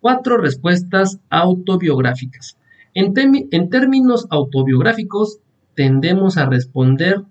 Cuatro 0.00 0.36
respuestas 0.36 1.18
autobiográficas. 1.30 2.58
En, 2.92 3.14
en, 3.16 3.70
términos 3.70 4.26
autobiográficos, 4.28 5.38
tendemos 5.74 6.36
a 6.36 6.44
responder 6.44 7.22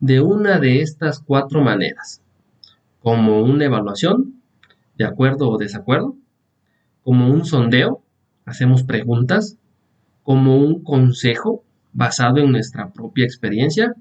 de 0.00 0.22
una 0.22 0.58
de 0.60 0.80
estas 0.80 1.20
cuatro 1.20 1.60
maneras, 1.60 2.22
como 3.02 3.42
una 3.42 3.66
evaluación, 3.66 4.40
de 4.96 5.04
acuerdo 5.04 5.50
o 5.50 5.58
desacuerdo, 5.58 6.16
como 7.08 7.32
un 7.32 7.46
sondeo, 7.46 8.02
hacemos 8.44 8.82
preguntas, 8.82 9.56
como 10.22 10.58
un 10.58 10.82
consejo 10.82 11.64
basado 11.94 12.36
en 12.36 12.52
nuestra 12.52 12.92
propia 12.92 13.24
experiencia 13.24 13.94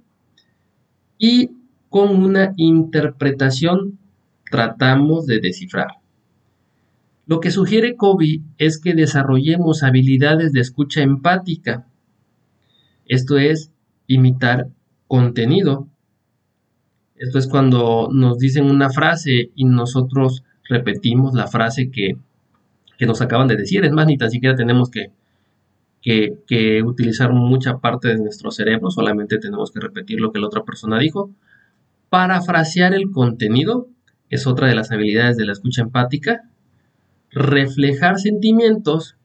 y 1.17 1.51
con 1.87 2.21
una 2.21 2.53
interpretación 2.57 3.97
tratamos 4.51 5.25
de 5.25 5.39
descifrar. 5.39 5.87
Lo 7.27 7.39
que 7.39 7.49
sugiere 7.49 7.95
Kobe 7.95 8.41
es 8.57 8.77
que 8.77 8.93
desarrollemos 8.93 9.83
habilidades 9.83 10.51
de 10.51 10.59
escucha 10.59 11.01
empática. 11.01 11.87
Esto 13.05 13.37
es 13.37 13.71
imitar 14.07 14.67
contenido. 15.07 15.87
Esto 17.15 17.39
es 17.39 17.47
cuando 17.47 18.09
nos 18.11 18.37
dicen 18.37 18.65
una 18.65 18.89
frase 18.89 19.51
y 19.55 19.63
nosotros 19.63 20.43
repetimos 20.67 21.33
la 21.33 21.47
frase 21.47 21.89
que, 21.89 22.17
nos 23.05 23.21
acaban 23.21 23.47
de 23.47 23.55
decir. 23.55 23.85
Es 23.85 23.91
más, 23.91 24.07
ni 24.07 24.17
tan 24.17 24.31
siquiera 24.31 24.55
tenemos 24.55 24.89
que, 24.89 25.11
que, 26.01 26.83
utilizar 26.83 27.31
mucha 27.33 27.79
parte 27.79 28.09
de 28.09 28.17
nuestro 28.17 28.51
cerebro, 28.51 28.89
solamente 28.91 29.37
tenemos 29.37 29.71
que 29.71 29.79
repetir 29.79 30.19
lo 30.19 30.31
que 30.31 30.39
la 30.39 30.47
otra 30.47 30.63
persona 30.63 30.99
dijo. 30.99 31.31
Parafrasear 32.09 32.93
el 32.93 33.11
contenido 33.11 33.87
es 34.29 34.47
otra 34.47 34.67
de 34.67 34.75
las 34.75 34.91
habilidades 34.91 35.37
de 35.37 35.45
la 35.45 35.51
escucha 35.51 35.81
empática. 35.81 36.49
Reflejar 37.29 38.19
sentimientos. 38.19 39.15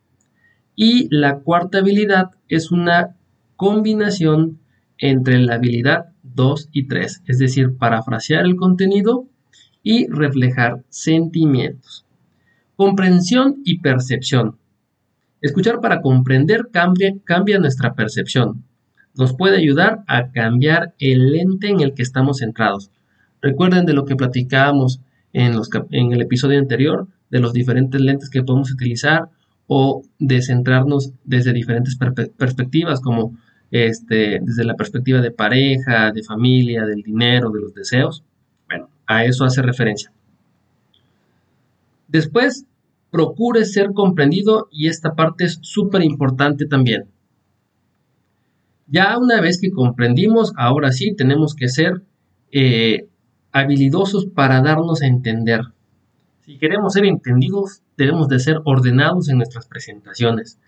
Y 0.74 1.08
la 1.14 1.38
cuarta 1.40 1.78
habilidad 1.78 2.30
es 2.48 2.70
una 2.70 3.16
combinación 3.56 4.58
entre 4.98 5.38
la 5.38 5.54
habilidad 5.54 6.12
2 6.22 6.70
y 6.72 6.86
3, 6.86 7.22
es 7.26 7.38
decir, 7.38 7.76
parafrasear 7.76 8.44
el 8.44 8.56
contenido 8.56 9.26
y 9.82 10.06
reflejar 10.08 10.82
sentimientos. 10.88 12.06
Comprensión 12.76 13.56
y 13.64 13.80
percepción. 13.80 14.56
Escuchar 15.40 15.80
para 15.80 16.00
comprender 16.00 16.68
cambia, 16.72 17.12
cambia 17.24 17.58
nuestra 17.58 17.94
percepción. 17.94 18.64
Nos 19.14 19.34
puede 19.34 19.58
ayudar 19.58 20.04
a 20.06 20.30
cambiar 20.30 20.94
el 20.98 21.32
lente 21.32 21.68
en 21.68 21.80
el 21.80 21.94
que 21.94 22.02
estamos 22.02 22.38
centrados. 22.38 22.90
Recuerden 23.40 23.84
de 23.84 23.92
lo 23.92 24.04
que 24.04 24.16
platicábamos 24.16 25.00
en, 25.32 25.54
los, 25.54 25.68
en 25.90 26.12
el 26.12 26.22
episodio 26.22 26.58
anterior, 26.58 27.08
de 27.30 27.40
los 27.40 27.52
diferentes 27.52 28.00
lentes 28.00 28.30
que 28.30 28.42
podemos 28.42 28.70
utilizar 28.70 29.28
o 29.66 30.02
de 30.18 30.42
centrarnos 30.42 31.12
desde 31.24 31.52
diferentes 31.52 31.96
perspectivas 32.36 33.00
como 33.00 33.36
este, 33.70 34.38
desde 34.42 34.64
la 34.64 34.76
perspectiva 34.76 35.20
de 35.20 35.30
pareja, 35.30 36.12
de 36.12 36.22
familia, 36.22 36.84
del 36.84 37.02
dinero, 37.02 37.50
de 37.50 37.60
los 37.62 37.74
deseos. 37.74 38.22
Bueno, 38.68 38.90
a 39.06 39.24
eso 39.24 39.44
hace 39.44 39.62
referencia. 39.62 40.12
Después, 42.12 42.66
procure 43.10 43.64
ser 43.64 43.92
comprendido 43.94 44.68
y 44.70 44.88
esta 44.88 45.14
parte 45.14 45.44
es 45.44 45.58
súper 45.62 46.02
importante 46.02 46.66
también. 46.66 47.06
Ya 48.86 49.16
una 49.18 49.40
vez 49.40 49.58
que 49.58 49.70
comprendimos, 49.70 50.52
ahora 50.58 50.92
sí 50.92 51.14
tenemos 51.16 51.54
que 51.54 51.68
ser 51.68 52.02
eh, 52.50 53.08
habilidosos 53.50 54.26
para 54.26 54.60
darnos 54.60 55.00
a 55.00 55.06
entender. 55.06 55.62
Si 56.44 56.58
queremos 56.58 56.92
ser 56.92 57.06
entendidos, 57.06 57.80
debemos 57.96 58.28
de 58.28 58.40
ser 58.40 58.58
ordenados 58.64 59.30
en 59.30 59.38
nuestras 59.38 59.66
presentaciones. 59.66 60.58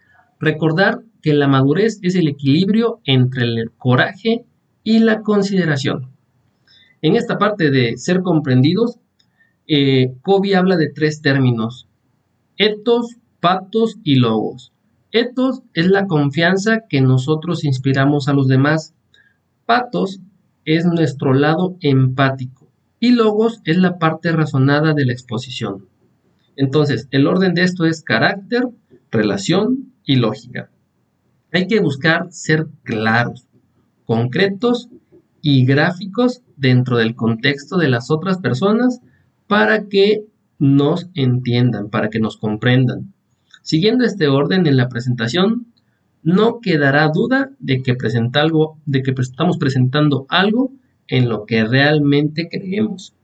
Recordar 0.41 1.03
que 1.21 1.35
la 1.35 1.47
madurez 1.47 1.99
es 2.01 2.15
el 2.15 2.27
equilibrio 2.27 3.01
entre 3.05 3.45
el 3.45 3.71
coraje 3.77 4.47
y 4.83 5.01
la 5.01 5.21
consideración. 5.21 6.09
En 7.03 7.17
esta 7.17 7.37
parte 7.37 7.71
de 7.71 7.99
ser 7.99 8.23
comprendidos, 8.23 8.99
eh, 9.67 10.15
Kobe 10.23 10.57
habla 10.57 10.77
de 10.77 10.89
tres 10.89 11.23
términos, 11.23 11.89
etos, 12.57 13.17
patos 13.41 13.97
y 14.05 14.17
logos. 14.17 14.73
Etos 15.11 15.63
es 15.75 15.87
la 15.87 16.07
confianza 16.07 16.83
que 16.89 17.01
nosotros 17.01 17.65
inspiramos 17.65 18.29
a 18.29 18.33
los 18.33 18.49
demás. 18.49 18.95
Patos 19.65 20.21
es 20.65 20.85
nuestro 20.87 21.35
lado 21.35 21.77
empático. 21.81 22.69
Y 23.01 23.13
logos 23.13 23.61
es 23.65 23.77
la 23.77 23.99
parte 23.99 24.33
razonada 24.33 24.95
de 24.95 25.05
la 25.05 25.13
exposición. 25.13 25.87
Entonces, 26.57 27.09
el 27.11 27.27
orden 27.27 27.55
de 27.55 27.63
esto 27.63 27.85
es 27.85 28.03
carácter, 28.03 28.69
relación 29.11 29.93
y 30.05 30.17
lógica. 30.17 30.71
Hay 31.53 31.67
que 31.67 31.81
buscar 31.81 32.33
ser 32.33 32.67
claros, 32.83 33.47
concretos 34.05 34.89
y 35.41 35.65
gráficos 35.65 36.43
dentro 36.57 36.97
del 36.97 37.15
contexto 37.15 37.77
de 37.77 37.89
las 37.89 38.11
otras 38.11 38.39
personas 38.39 39.01
para 39.47 39.89
que 39.89 40.25
nos 40.59 41.09
entiendan, 41.15 41.91
para 41.91 42.11
que 42.11 42.21
nos 42.21 42.37
comprendan. 42.37 43.13
Siguiendo 43.63 44.05
este 44.05 44.29
orden 44.29 44.67
en 44.67 44.77
la 44.77 44.89
presentación, 44.89 45.67
no 46.23 46.61
quedará 46.61 47.09
duda 47.09 47.51
de 47.59 47.83
que, 47.83 47.95
presenta 47.95 48.41
algo, 48.41 48.79
de 48.87 49.03
que 49.03 49.15
estamos 49.19 49.59
presentando 49.59 50.27
algo 50.29 50.73
en 51.09 51.29
lo 51.29 51.45
que 51.45 51.65
realmente 51.65 52.49
creemos. 52.51 53.15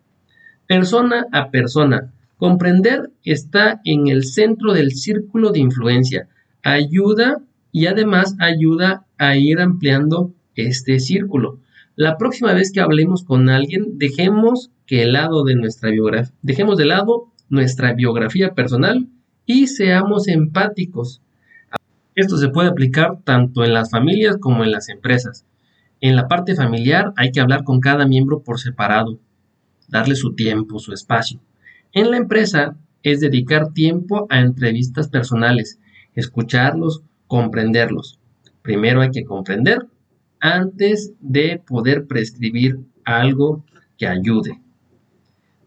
Persona 0.67 1.27
a 1.33 1.51
persona, 1.51 2.13
comprender 2.37 3.11
está 3.25 3.81
en 3.85 4.09
el 4.09 4.25
centro 4.25 4.73
del 4.73 4.93
círculo 4.93 5.51
de 5.51 5.61
influencia. 5.61 6.29
Ayuda 6.63 7.39
y 7.73 7.87
además 7.87 8.37
ayuda 8.39 9.07
a 9.19 9.37
ir 9.37 9.61
ampliando 9.61 10.33
este 10.55 11.01
círculo. 11.01 11.59
La 11.97 12.17
próxima 12.19 12.53
vez 12.53 12.73
que 12.73 12.81
hablemos 12.81 13.25
con 13.25 13.49
alguien, 13.49 13.99
dejemos 13.99 14.71
que 14.91 15.05
el 15.05 15.13
lado 15.13 15.45
de 15.45 15.55
nuestra 15.55 15.93
biografía, 15.93 16.35
dejemos 16.43 16.77
de 16.77 16.85
lado 16.85 17.33
nuestra 17.49 17.93
biografía 17.93 18.55
personal 18.55 19.07
y 19.47 19.69
seamos 19.69 20.27
empáticos. 20.27 21.23
Esto 22.17 22.37
se 22.39 22.49
puede 22.49 22.71
aplicar 22.71 23.21
tanto 23.23 23.63
en 23.63 23.73
las 23.73 23.93
familias 23.93 24.39
como 24.39 24.65
en 24.65 24.73
las 24.73 24.89
empresas. 24.89 25.47
En 26.01 26.17
la 26.17 26.27
parte 26.27 26.57
familiar 26.57 27.13
hay 27.17 27.31
que 27.31 27.39
hablar 27.39 27.63
con 27.63 27.79
cada 27.79 28.05
miembro 28.05 28.43
por 28.43 28.59
separado, 28.59 29.21
darle 29.87 30.17
su 30.17 30.35
tiempo, 30.35 30.81
su 30.81 30.93
espacio. 30.93 31.41
En 31.93 32.11
la 32.11 32.17
empresa 32.17 32.77
es 33.05 33.21
dedicar 33.21 33.73
tiempo 33.73 34.27
a 34.29 34.41
entrevistas 34.41 35.07
personales, 35.07 35.79
escucharlos, 36.17 37.05
comprenderlos. 37.29 38.19
Primero 38.61 39.03
hay 39.03 39.13
que 39.13 39.23
comprender 39.23 39.87
antes 40.41 41.13
de 41.21 41.63
poder 41.65 42.09
prescribir 42.09 42.81
algo 43.05 43.65
que 43.97 44.09
ayude. 44.09 44.59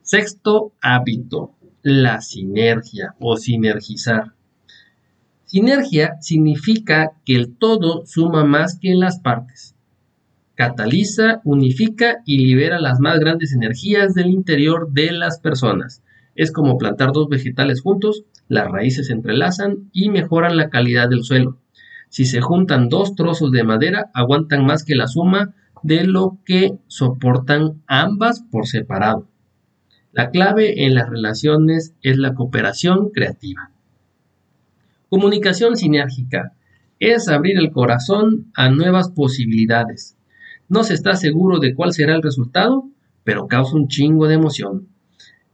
Sexto 0.06 0.74
hábito, 0.82 1.56
la 1.82 2.20
sinergia 2.20 3.16
o 3.22 3.38
sinergizar. 3.38 4.34
Sinergia 5.46 6.18
significa 6.20 7.14
que 7.24 7.36
el 7.36 7.56
todo 7.56 8.06
suma 8.06 8.44
más 8.44 8.78
que 8.78 8.96
las 8.96 9.20
partes. 9.20 9.76
Cataliza, 10.56 11.40
unifica 11.46 12.18
y 12.26 12.46
libera 12.46 12.82
las 12.82 13.00
más 13.00 13.18
grandes 13.18 13.54
energías 13.54 14.14
del 14.14 14.28
interior 14.28 14.92
de 14.92 15.14
las 15.14 15.40
personas. 15.40 16.04
Es 16.36 16.52
como 16.52 16.78
plantar 16.78 17.14
dos 17.14 17.30
vegetales 17.30 17.80
juntos, 17.80 18.26
las 18.50 18.70
raíces 18.70 19.08
se 19.08 19.14
entrelazan 19.14 19.90
y 19.94 20.10
mejoran 20.10 20.58
la 20.58 20.70
calidad 20.70 21.08
del 21.08 21.24
suelo. 21.24 21.60
Si 22.10 22.26
se 22.26 22.42
juntan 22.42 22.90
dos 22.90 23.16
trozos 23.16 23.54
de 23.54 23.64
madera, 23.64 24.12
aguantan 24.14 24.66
más 24.66 24.84
que 24.84 24.96
la 24.96 25.08
suma 25.08 25.56
de 25.82 26.04
lo 26.04 26.40
que 26.44 26.74
soportan 26.88 27.82
ambas 27.88 28.44
por 28.52 28.68
separado. 28.68 29.30
La 30.14 30.30
clave 30.30 30.86
en 30.86 30.94
las 30.94 31.10
relaciones 31.10 31.96
es 32.04 32.18
la 32.18 32.36
cooperación 32.36 33.10
creativa. 33.10 33.72
Comunicación 35.10 35.76
sinérgica 35.76 36.54
es 37.00 37.28
abrir 37.30 37.58
el 37.58 37.72
corazón 37.72 38.52
a 38.54 38.70
nuevas 38.70 39.10
posibilidades. 39.10 40.16
No 40.70 40.84
se 40.84 40.94
está 40.94 41.16
seguro 41.16 41.58
de 41.58 41.74
cuál 41.74 41.94
será 41.94 42.16
el 42.16 42.22
resultado, 42.22 42.88
pero 43.24 43.48
causa 43.48 43.76
un 43.76 43.88
chingo 43.88 44.28
de 44.28 44.36
emoción. 44.36 44.88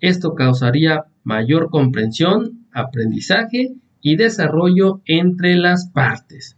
Esto 0.01 0.35
causaría 0.35 1.05
mayor 1.23 1.69
comprensión, 1.69 2.67
aprendizaje 2.73 3.75
y 4.01 4.17
desarrollo 4.17 5.01
entre 5.05 5.55
las 5.55 5.87
partes. 5.87 6.57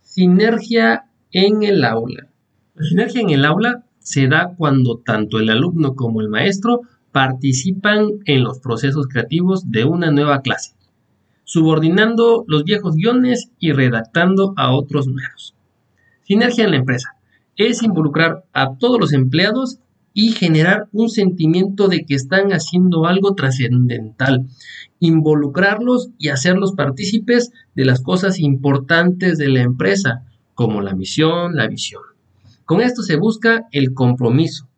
Sinergia 0.00 1.04
en 1.30 1.62
el 1.62 1.84
aula. 1.84 2.28
La 2.74 2.86
sinergia 2.86 3.20
en 3.20 3.30
el 3.30 3.44
aula 3.44 3.84
se 4.00 4.26
da 4.26 4.54
cuando 4.56 4.98
tanto 4.98 5.38
el 5.38 5.50
alumno 5.50 5.94
como 5.94 6.20
el 6.20 6.28
maestro 6.28 6.80
participan 7.12 8.08
en 8.24 8.44
los 8.44 8.58
procesos 8.58 9.06
creativos 9.08 9.70
de 9.70 9.84
una 9.84 10.10
nueva 10.10 10.42
clase, 10.42 10.74
subordinando 11.44 12.44
los 12.46 12.64
viejos 12.64 12.96
guiones 12.96 13.50
y 13.58 13.72
redactando 13.72 14.52
a 14.56 14.72
otros 14.72 15.06
nuevos. 15.06 15.54
Sinergia 16.22 16.64
en 16.64 16.70
la 16.72 16.76
empresa 16.76 17.16
es 17.56 17.82
involucrar 17.82 18.44
a 18.52 18.76
todos 18.76 18.98
los 19.00 19.12
empleados 19.12 19.78
y 20.12 20.32
generar 20.32 20.88
un 20.92 21.08
sentimiento 21.08 21.88
de 21.88 22.04
que 22.04 22.14
están 22.14 22.50
haciendo 22.50 23.06
algo 23.06 23.34
trascendental, 23.34 24.46
involucrarlos 24.98 26.10
y 26.18 26.28
hacerlos 26.28 26.72
partícipes 26.72 27.52
de 27.74 27.84
las 27.84 28.00
cosas 28.00 28.38
importantes 28.38 29.38
de 29.38 29.48
la 29.48 29.62
empresa, 29.62 30.24
como 30.54 30.80
la 30.80 30.94
misión, 30.94 31.54
la 31.54 31.68
visión. 31.68 32.02
Con 32.70 32.82
esto 32.82 33.02
se 33.02 33.16
busca 33.16 33.66
el 33.72 33.94
compromiso. 33.94 34.68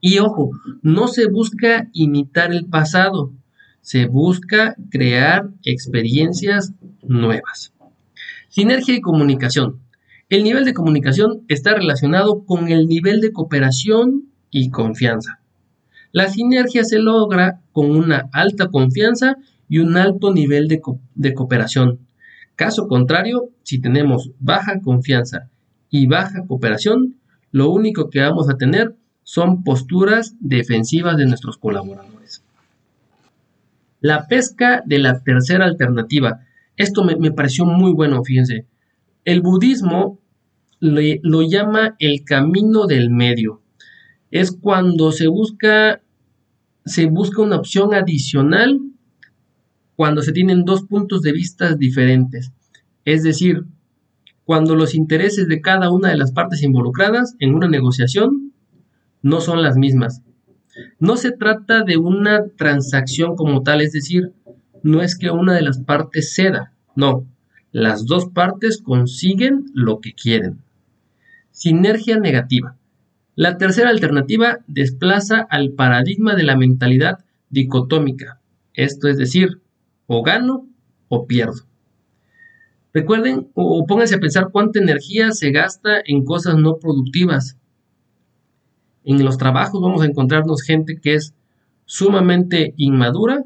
Y 0.00 0.18
ojo, 0.18 0.52
no 0.80 1.08
se 1.08 1.26
busca 1.26 1.90
imitar 1.92 2.54
el 2.54 2.64
pasado, 2.64 3.34
se 3.82 4.06
busca 4.06 4.76
crear 4.88 5.50
experiencias 5.62 6.72
nuevas. 7.02 7.74
Sinergia 8.48 8.94
y 8.94 9.02
comunicación. 9.02 9.80
El 10.30 10.42
nivel 10.42 10.64
de 10.64 10.72
comunicación 10.72 11.42
está 11.48 11.74
relacionado 11.74 12.46
con 12.46 12.68
el 12.68 12.86
nivel 12.86 13.20
de 13.20 13.32
cooperación 13.32 14.30
y 14.50 14.70
confianza. 14.70 15.38
La 16.12 16.30
sinergia 16.30 16.84
se 16.84 16.98
logra 16.98 17.60
con 17.72 17.90
una 17.90 18.30
alta 18.32 18.68
confianza 18.68 19.36
y 19.68 19.80
un 19.80 19.98
alto 19.98 20.32
nivel 20.32 20.66
de, 20.66 21.34
cooperación. 21.34 21.98
Caso 22.56 22.88
contrario, 22.88 23.50
si 23.64 23.82
tenemos 23.82 24.30
baja 24.38 24.80
confianza 24.80 25.50
y 25.90 26.06
baja 26.06 26.46
cooperación, 26.46 27.16
lo 27.52 27.70
único 27.70 28.10
que 28.10 28.20
vamos 28.20 28.48
a 28.48 28.56
tener 28.56 28.94
son 29.22 29.64
posturas 29.64 30.36
defensivas 30.40 31.16
de 31.16 31.26
nuestros 31.26 31.58
colaboradores. 31.58 32.42
La 34.00 34.26
pesca 34.28 34.82
de 34.86 34.98
la 34.98 35.20
tercera 35.20 35.66
alternativa. 35.66 36.40
Esto 36.76 37.04
me, 37.04 37.16
me 37.16 37.32
pareció 37.32 37.66
muy 37.66 37.92
bueno, 37.92 38.24
fíjense. 38.24 38.66
El 39.24 39.42
budismo 39.42 40.18
lo 40.80 41.42
llama 41.42 41.96
el 41.98 42.24
camino 42.24 42.86
del 42.86 43.10
medio. 43.10 43.60
Es 44.30 44.52
cuando 44.52 45.12
se 45.12 45.26
busca, 45.26 46.00
se 46.84 47.06
busca 47.06 47.42
una 47.42 47.56
opción 47.56 47.92
adicional 47.94 48.80
cuando 49.96 50.22
se 50.22 50.32
tienen 50.32 50.64
dos 50.64 50.82
puntos 50.84 51.20
de 51.20 51.32
vista 51.32 51.74
diferentes. 51.74 52.52
Es 53.04 53.22
decir, 53.22 53.66
cuando 54.50 54.74
los 54.74 54.96
intereses 54.96 55.46
de 55.46 55.60
cada 55.60 55.92
una 55.92 56.08
de 56.08 56.16
las 56.16 56.32
partes 56.32 56.64
involucradas 56.64 57.36
en 57.38 57.54
una 57.54 57.68
negociación 57.68 58.52
no 59.22 59.40
son 59.40 59.62
las 59.62 59.76
mismas. 59.76 60.22
No 60.98 61.16
se 61.16 61.30
trata 61.30 61.84
de 61.84 61.98
una 61.98 62.48
transacción 62.56 63.36
como 63.36 63.62
tal, 63.62 63.80
es 63.80 63.92
decir, 63.92 64.32
no 64.82 65.02
es 65.02 65.16
que 65.16 65.30
una 65.30 65.54
de 65.54 65.62
las 65.62 65.78
partes 65.78 66.34
ceda, 66.34 66.72
no, 66.96 67.28
las 67.70 68.06
dos 68.06 68.26
partes 68.30 68.82
consiguen 68.82 69.66
lo 69.72 70.00
que 70.00 70.14
quieren. 70.14 70.58
Sinergia 71.52 72.18
negativa. 72.18 72.76
La 73.36 73.56
tercera 73.56 73.90
alternativa 73.90 74.58
desplaza 74.66 75.46
al 75.48 75.74
paradigma 75.74 76.34
de 76.34 76.42
la 76.42 76.56
mentalidad 76.56 77.20
dicotómica, 77.50 78.40
esto 78.74 79.06
es 79.06 79.16
decir, 79.16 79.60
o 80.08 80.24
gano 80.24 80.66
o 81.06 81.28
pierdo. 81.28 81.69
Recuerden 82.92 83.50
o 83.54 83.86
pónganse 83.86 84.16
a 84.16 84.20
pensar 84.20 84.48
cuánta 84.50 84.80
energía 84.80 85.32
se 85.32 85.50
gasta 85.52 86.00
en 86.04 86.24
cosas 86.24 86.56
no 86.56 86.78
productivas. 86.78 87.56
En 89.04 89.24
los 89.24 89.38
trabajos 89.38 89.80
vamos 89.80 90.02
a 90.02 90.06
encontrarnos 90.06 90.62
gente 90.62 91.00
que 91.00 91.14
es 91.14 91.34
sumamente 91.86 92.74
inmadura 92.76 93.44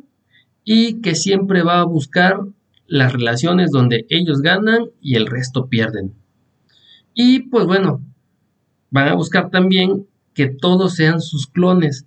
y 0.65 1.01
que 1.01 1.15
siempre 1.15 1.63
va 1.63 1.81
a 1.81 1.85
buscar 1.85 2.41
las 2.87 3.13
relaciones 3.13 3.71
donde 3.71 4.07
ellos 4.09 4.41
ganan 4.41 4.91
y 5.01 5.17
el 5.17 5.27
resto 5.27 5.69
pierden. 5.69 6.15
Y 7.15 7.41
pues 7.49 7.67
bueno, 7.67 8.03
van 8.91 9.09
a 9.09 9.15
buscar 9.15 9.51
también 9.51 10.07
que 10.35 10.49
todos 10.49 10.95
sean 10.95 11.21
sus 11.21 11.47
clones, 11.47 12.07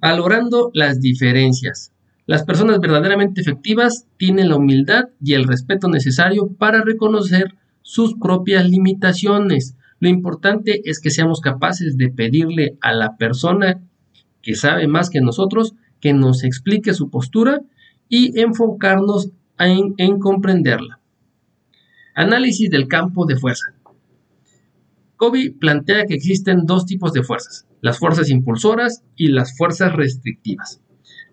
valorando 0.00 0.70
las 0.74 1.00
diferencias. 1.00 1.92
Las 2.28 2.44
personas 2.44 2.78
verdaderamente 2.78 3.40
efectivas 3.40 4.06
tienen 4.18 4.50
la 4.50 4.56
humildad 4.56 5.04
y 5.18 5.32
el 5.32 5.44
respeto 5.44 5.88
necesario 5.88 6.48
para 6.58 6.82
reconocer 6.82 7.56
sus 7.80 8.16
propias 8.18 8.68
limitaciones. 8.68 9.78
Lo 9.98 10.10
importante 10.10 10.82
es 10.84 11.00
que 11.00 11.08
seamos 11.08 11.40
capaces 11.40 11.96
de 11.96 12.10
pedirle 12.10 12.76
a 12.82 12.92
la 12.92 13.16
persona 13.16 13.82
que 14.42 14.56
sabe 14.56 14.86
más 14.88 15.08
que 15.08 15.22
nosotros 15.22 15.72
que 16.00 16.12
nos 16.12 16.44
explique 16.44 16.92
su 16.92 17.08
postura 17.08 17.62
y 18.10 18.38
enfocarnos 18.38 19.30
en, 19.58 19.94
en 19.96 20.18
comprenderla. 20.18 21.00
Análisis 22.14 22.68
del 22.68 22.88
campo 22.88 23.24
de 23.24 23.36
fuerza. 23.36 23.72
Kobe 25.16 25.54
plantea 25.58 26.04
que 26.04 26.14
existen 26.14 26.66
dos 26.66 26.84
tipos 26.84 27.14
de 27.14 27.22
fuerzas, 27.22 27.66
las 27.80 27.98
fuerzas 27.98 28.28
impulsoras 28.28 29.02
y 29.16 29.28
las 29.28 29.56
fuerzas 29.56 29.94
restrictivas. 29.94 30.82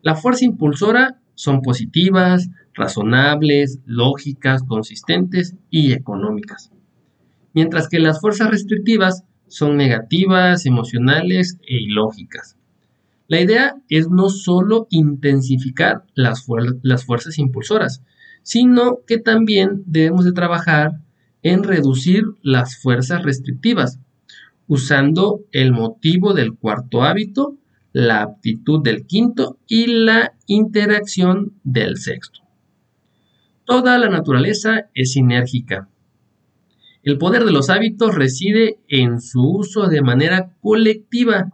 La 0.06 0.16
fuerza 0.16 0.46
impulsora 0.46 1.20
son 1.34 1.64
positivas, 1.64 2.52
razonables, 2.76 3.80
lógicas, 3.86 4.62
consistentes 4.62 5.56
y 5.72 5.94
económicas. 5.94 6.72
mientras 7.56 7.88
que 7.90 7.98
las 8.00 8.22
fuerzas 8.22 8.52
restrictivas 8.52 9.24
son 9.48 9.78
negativas, 9.78 10.68
emocionales 10.68 11.58
e 11.66 11.78
ilógicas. 11.78 12.56
La 13.28 13.42
idea 13.42 13.78
es 13.90 14.10
no 14.10 14.30
solo 14.30 14.88
intensificar 14.92 16.04
las, 16.14 16.46
las 16.84 17.06
fuerzas 17.06 17.40
impulsoras, 17.40 18.04
sino 18.44 19.00
que 19.08 19.18
también 19.18 19.82
debemos 19.88 20.26
de 20.26 20.34
trabajar 20.34 21.00
en 21.42 21.64
reducir 21.64 22.26
las 22.44 22.78
fuerzas 22.78 23.24
restrictivas, 23.24 24.00
usando 24.68 25.40
el 25.52 25.72
motivo 25.72 26.34
del 26.34 26.54
cuarto 26.56 27.04
hábito, 27.04 27.56
la 27.96 28.24
aptitud 28.24 28.84
del 28.84 29.06
quinto 29.06 29.58
y 29.70 29.88
la 29.88 30.34
interacción 30.48 31.54
del 31.64 31.96
sexto. 31.96 32.42
Toda 33.64 33.98
la 33.98 34.10
naturaleza 34.10 34.90
es 34.94 35.14
sinérgica. 35.14 35.88
El 37.04 37.18
poder 37.18 37.46
de 37.46 37.54
los 37.54 37.70
hábitos 37.70 38.14
reside 38.14 38.80
en 38.90 39.22
su 39.22 39.44
uso 39.44 39.88
de 39.88 40.02
manera 40.02 40.52
colectiva 40.62 41.54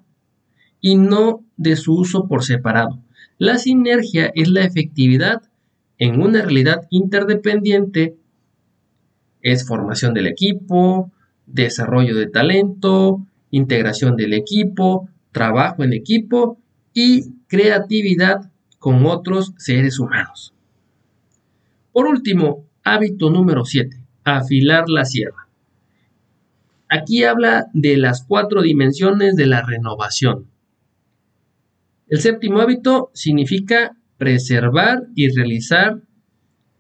y 0.80 0.96
no 0.96 1.46
de 1.58 1.76
su 1.76 1.94
uso 1.94 2.28
por 2.28 2.44
separado. 2.44 2.98
La 3.38 3.60
sinergia 3.60 4.32
es 4.34 4.50
la 4.50 4.64
efectividad 4.64 5.44
en 6.00 6.24
una 6.24 6.42
realidad 6.42 6.88
interdependiente. 6.90 8.18
Es 9.44 9.68
formación 9.68 10.16
del 10.16 10.26
equipo, 10.26 11.12
desarrollo 11.46 12.16
de 12.16 12.26
talento, 12.26 13.28
integración 13.52 14.16
del 14.16 14.34
equipo, 14.34 15.08
trabajo 15.32 15.84
en 15.84 15.94
equipo 15.94 16.60
y 16.94 17.34
creatividad 17.48 18.52
con 18.80 19.06
otros 19.06 19.54
seres 19.58 20.00
humanos. 20.00 20.54
Por 21.92 22.08
último, 22.08 22.66
hábito 22.84 23.30
número 23.30 23.66
7, 23.66 23.98
afilar 24.24 24.90
la 24.90 25.06
sierra. 25.06 25.48
Aquí 26.90 27.24
habla 27.24 27.68
de 27.74 27.98
las 27.98 28.24
cuatro 28.26 28.62
dimensiones 28.62 29.36
de 29.36 29.46
la 29.46 29.62
renovación. 29.62 30.48
El 32.10 32.20
séptimo 32.20 32.60
hábito 32.60 33.12
significa 33.14 33.96
preservar 34.18 35.04
y 35.16 35.30
realizar 35.30 36.02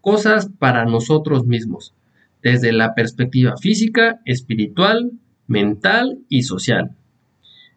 cosas 0.01 0.49
para 0.59 0.85
nosotros 0.85 1.45
mismos, 1.45 1.93
desde 2.41 2.73
la 2.73 2.95
perspectiva 2.95 3.55
física, 3.57 4.19
espiritual, 4.25 5.11
mental 5.47 6.19
y 6.27 6.43
social. 6.43 6.95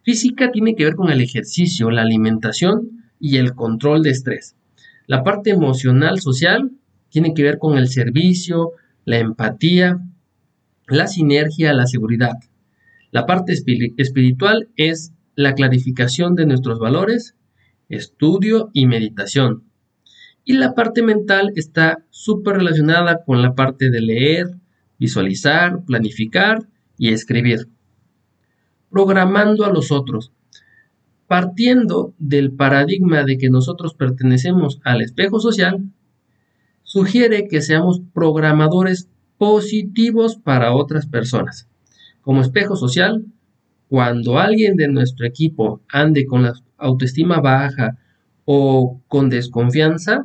Física 0.05 0.53
tiene 0.53 0.77
que 0.77 0.85
ver 0.85 0.97
con 0.97 1.11
el 1.11 1.23
ejercicio, 1.23 1.91
la 1.91 2.03
alimentación 2.03 3.11
y 3.19 3.39
el 3.39 3.55
control 3.55 4.03
de 4.03 4.11
estrés. 4.11 4.55
La 5.07 5.25
parte 5.25 5.49
emocional 5.49 6.21
social 6.21 6.73
tiene 7.09 7.33
que 7.33 7.43
ver 7.43 7.59
con 7.59 7.79
el 7.79 7.89
servicio, 7.89 8.73
la 9.07 9.19
empatía, 9.19 9.99
la 10.89 11.07
sinergia, 11.07 11.73
la 11.73 11.87
seguridad. 11.87 12.35
La 13.13 13.25
parte 13.25 13.55
espiritual 13.97 14.69
es 14.77 15.15
la 15.37 15.55
clarificación 15.55 16.35
de 16.35 16.47
nuestros 16.47 16.79
valores, 16.79 17.35
estudio 17.89 18.69
y 18.75 18.87
meditación. 18.87 19.65
Y 20.45 20.53
la 20.53 20.75
parte 20.75 21.03
mental 21.03 21.53
está 21.57 22.05
súper 22.11 22.57
relacionada 22.57 23.25
con 23.25 23.41
la 23.41 23.55
parte 23.55 23.89
de 23.89 24.03
leer, 24.03 24.49
visualizar, 24.99 25.83
planificar 25.87 26.69
y 26.99 27.09
escribir 27.09 27.69
programando 28.95 29.65
a 29.65 29.73
los 29.73 29.91
otros. 29.91 30.31
Partiendo 31.27 32.15
del 32.19 32.53
paradigma 32.53 33.25
de 33.25 33.39
que 33.39 33.51
nosotros 33.51 33.95
pertenecemos 33.95 34.79
al 34.85 35.03
espejo 35.03 35.41
social, 35.41 35.83
sugiere 36.85 37.49
que 37.49 37.61
seamos 37.61 38.03
programadores 38.13 39.09
positivos 39.37 40.37
para 40.37 40.73
otras 40.73 41.07
personas. 41.07 41.69
Como 42.21 42.41
espejo 42.41 42.77
social, 42.77 43.25
cuando 43.89 44.39
alguien 44.39 44.77
de 44.77 44.87
nuestro 44.87 45.27
equipo 45.27 45.81
ande 45.89 46.25
con 46.25 46.45
la 46.45 46.53
autoestima 46.79 47.41
baja 47.41 47.99
o 48.45 49.01
con 49.09 49.29
desconfianza, 49.29 50.25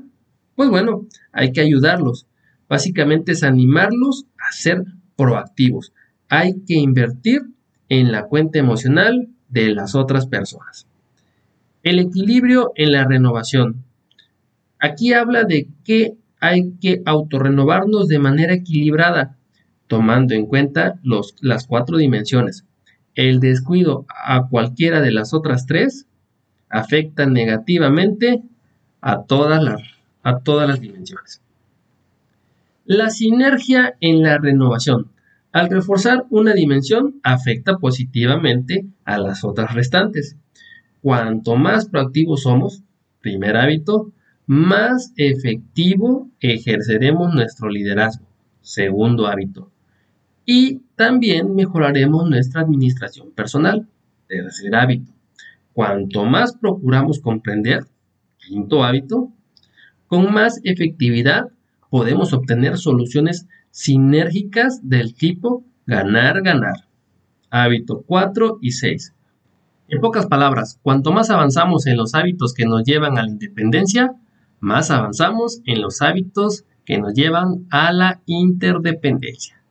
pues 0.54 0.70
bueno, 0.70 1.08
hay 1.32 1.54
que 1.54 1.62
ayudarlos. 1.62 2.28
Básicamente 2.68 3.32
es 3.32 3.42
animarlos 3.42 4.26
a 4.38 4.52
ser 4.52 4.84
proactivos. 5.16 5.92
Hay 6.28 6.62
que 6.68 6.76
invertir 6.76 7.42
en 7.90 8.12
la 8.12 8.28
cuenta 8.28 8.60
emocional 8.60 9.28
de 9.50 9.74
las 9.74 9.96
otras 9.96 10.28
personas. 10.28 10.88
El 11.84 12.00
equilibrio 12.00 12.72
en 12.76 12.92
la 12.92 13.06
renovación. 13.06 13.84
Aquí 14.80 15.14
habla 15.14 15.44
de 15.44 15.68
que 15.84 16.16
hay 16.40 16.74
que 16.80 17.02
autorrenovarnos 17.06 18.08
de 18.08 18.20
manera 18.20 18.54
equilibrada, 18.54 19.36
tomando 19.88 20.34
en 20.36 20.46
cuenta 20.46 21.00
los, 21.04 21.36
las 21.42 21.68
cuatro 21.68 21.98
dimensiones. 21.98 22.66
El 23.16 23.40
descuido 23.40 24.06
a 24.10 24.48
cualquiera 24.48 25.02
de 25.02 25.12
las 25.12 25.34
otras 25.34 25.66
tres 25.66 26.06
afecta 26.70 27.26
negativamente 27.26 28.44
a 29.02 29.24
todas 29.24 29.62
las, 29.64 29.82
a 30.24 30.40
todas 30.40 30.70
las 30.70 30.80
dimensiones. 30.80 31.42
La 32.86 33.10
sinergia 33.10 33.96
en 34.00 34.24
la 34.24 34.38
renovación. 34.38 35.12
Al 35.52 35.70
reforzar 35.70 36.26
una 36.30 36.54
dimensión, 36.54 37.20
afecta 37.24 37.78
positivamente 37.78 38.86
a 39.04 39.18
las 39.18 39.44
otras 39.44 39.74
restantes. 39.74 40.38
Cuanto 41.02 41.56
más 41.56 41.88
proactivos 41.88 42.44
somos, 42.44 42.84
primer 43.22 43.58
hábito, 43.58 44.12
más 44.46 45.14
efectivo 45.16 46.30
ejerceremos 46.40 47.34
nuestro 47.34 47.70
liderazgo. 47.70 48.26
Segundo 48.62 49.28
hábito. 49.28 49.72
Y 50.46 50.82
también 50.96 51.56
mejoraremos 51.56 52.30
nuestra 52.30 52.62
administración 52.62 53.32
personal. 53.32 53.88
Tercer 54.28 54.76
hábito. 54.76 55.12
Cuanto 55.74 56.26
más 56.26 56.56
procuramos 56.56 57.20
comprender, 57.20 57.86
quinto 58.38 58.84
hábito, 58.84 59.32
con 60.08 60.34
más 60.34 60.60
efectividad 60.64 61.50
podemos 61.90 62.34
obtener 62.34 62.78
soluciones 62.78 63.48
sinérgicas 63.72 64.88
del 64.88 65.14
tipo 65.14 65.64
ganar-ganar. 65.86 66.88
Hábito 67.50 68.04
4 68.06 68.60
y 68.62 68.72
6. 68.72 69.14
En 69.88 70.02
pocas 70.02 70.28
palabras, 70.28 70.80
cuanto 70.84 71.12
más 71.12 71.30
avanzamos 71.32 71.88
en 71.88 71.98
los 71.98 72.14
hábitos 72.14 72.54
que 72.54 72.66
nos 72.66 72.84
llevan 72.84 73.18
a 73.18 73.24
la 73.24 73.30
independencia, 73.30 74.14
más 74.60 74.92
avanzamos 74.92 75.62
en 75.66 75.82
los 75.82 76.02
hábitos 76.02 76.66
que 76.86 77.00
nos 77.00 77.14
llevan 77.14 77.66
a 77.72 77.92
la 77.92 78.22
interdependencia. 78.26 79.64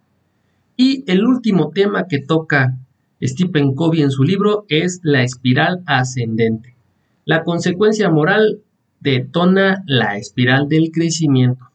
Y 0.76 1.04
el 1.11 1.24
último 1.24 1.70
tema 1.70 2.07
que 2.09 2.20
toca 2.20 2.78
Stephen 3.22 3.74
Covey 3.74 4.02
en 4.02 4.11
su 4.11 4.22
libro 4.22 4.64
es 4.68 5.00
la 5.02 5.22
espiral 5.22 5.83
ascendente. 5.87 6.76
La 7.24 7.44
consecuencia 7.44 8.11
moral 8.11 8.62
detona 9.00 9.83
la 9.87 10.16
espiral 10.16 10.68
del 10.68 10.90
crecimiento. 10.92 11.67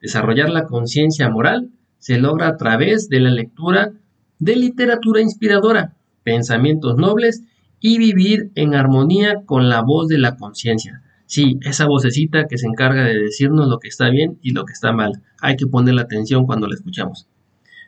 Desarrollar 0.00 0.50
la 0.50 0.66
conciencia 0.66 1.28
moral 1.28 1.70
se 1.98 2.18
logra 2.18 2.48
a 2.48 2.56
través 2.56 3.08
de 3.08 3.20
la 3.20 3.30
lectura 3.30 3.92
de 4.38 4.56
literatura 4.56 5.20
inspiradora, 5.20 5.96
pensamientos 6.22 6.96
nobles 6.96 7.42
y 7.80 7.98
vivir 7.98 8.50
en 8.54 8.74
armonía 8.74 9.42
con 9.44 9.68
la 9.68 9.82
voz 9.82 10.08
de 10.08 10.18
la 10.18 10.36
conciencia. 10.36 11.02
Sí, 11.26 11.58
esa 11.62 11.86
vocecita 11.86 12.46
que 12.46 12.58
se 12.58 12.66
encarga 12.66 13.04
de 13.04 13.18
decirnos 13.18 13.68
lo 13.68 13.78
que 13.78 13.88
está 13.88 14.08
bien 14.08 14.38
y 14.42 14.52
lo 14.52 14.64
que 14.64 14.72
está 14.72 14.92
mal. 14.92 15.22
Hay 15.40 15.56
que 15.56 15.66
ponerle 15.66 16.00
atención 16.00 16.46
cuando 16.46 16.66
la 16.66 16.74
escuchamos. 16.74 17.28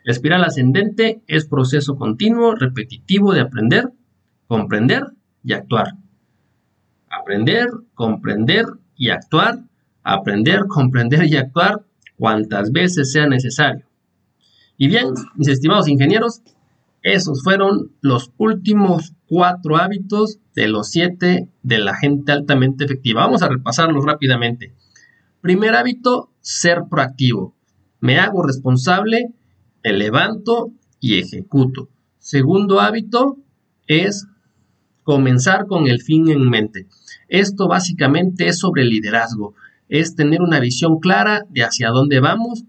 La 0.03 0.11
espiral 0.11 0.43
ascendente 0.43 1.21
es 1.27 1.47
proceso 1.47 1.95
continuo, 1.95 2.55
repetitivo 2.55 3.33
de 3.33 3.41
aprender, 3.41 3.89
comprender 4.47 5.07
y 5.43 5.53
actuar. 5.53 5.95
Aprender, 7.09 7.69
comprender 7.93 8.65
y 8.95 9.09
actuar. 9.09 9.59
Aprender, 10.03 10.65
comprender 10.67 11.25
y 11.25 11.37
actuar 11.37 11.83
cuantas 12.21 12.71
veces 12.71 13.11
sea 13.11 13.25
necesario. 13.25 13.83
Y 14.77 14.87
bien, 14.89 15.07
mis 15.33 15.47
estimados 15.47 15.87
ingenieros, 15.87 16.43
esos 17.01 17.41
fueron 17.41 17.93
los 17.99 18.31
últimos 18.37 19.13
cuatro 19.25 19.77
hábitos 19.77 20.37
de 20.53 20.67
los 20.67 20.91
siete 20.91 21.49
de 21.63 21.79
la 21.79 21.95
gente 21.95 22.31
altamente 22.31 22.85
efectiva. 22.85 23.25
Vamos 23.25 23.41
a 23.41 23.49
repasarlos 23.49 24.05
rápidamente. 24.05 24.75
Primer 25.41 25.73
hábito, 25.73 26.29
ser 26.41 26.83
proactivo. 26.91 27.55
Me 28.01 28.19
hago 28.19 28.43
responsable, 28.43 29.33
me 29.83 29.93
levanto 29.93 30.73
y 30.99 31.17
ejecuto. 31.17 31.89
Segundo 32.19 32.81
hábito 32.81 33.39
es 33.87 34.27
comenzar 35.01 35.65
con 35.65 35.87
el 35.87 36.03
fin 36.03 36.29
en 36.29 36.47
mente. 36.47 36.85
Esto 37.29 37.67
básicamente 37.67 38.47
es 38.47 38.59
sobre 38.59 38.85
liderazgo 38.85 39.55
es 39.91 40.15
tener 40.15 40.41
una 40.41 40.61
visión 40.61 40.99
clara 40.99 41.45
de 41.49 41.63
hacia 41.63 41.89
dónde 41.89 42.21
vamos. 42.21 42.63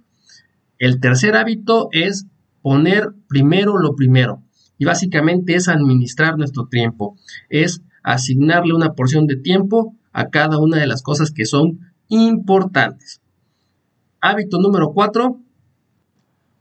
El 0.78 0.98
tercer 0.98 1.36
hábito 1.36 1.88
es 1.92 2.26
poner 2.62 3.10
primero 3.28 3.78
lo 3.78 3.94
primero. 3.94 4.42
Y 4.76 4.86
básicamente 4.86 5.54
es 5.54 5.68
administrar 5.68 6.36
nuestro 6.36 6.66
tiempo. 6.66 7.16
Es 7.48 7.80
asignarle 8.02 8.74
una 8.74 8.94
porción 8.94 9.28
de 9.28 9.36
tiempo 9.36 9.94
a 10.12 10.30
cada 10.30 10.58
una 10.58 10.78
de 10.78 10.88
las 10.88 11.02
cosas 11.02 11.30
que 11.30 11.46
son 11.46 11.94
importantes. 12.08 13.22
Hábito 14.20 14.58
número 14.58 14.92
cuatro. 14.92 15.40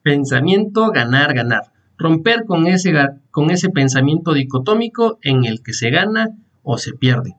Pensamiento 0.04 0.92
ganar, 0.92 1.34
ganar. 1.34 1.74
romper 1.98 2.46
con 2.46 2.68
ese, 2.68 2.94
con 3.32 3.50
ese 3.50 3.70
pensamiento 3.70 4.34
dicotómico 4.34 5.18
en 5.24 5.46
el 5.46 5.64
que 5.64 5.74
se 5.74 5.90
gana 5.90 6.38
o 6.62 6.78
se 6.78 6.94
pierde. 6.94 7.36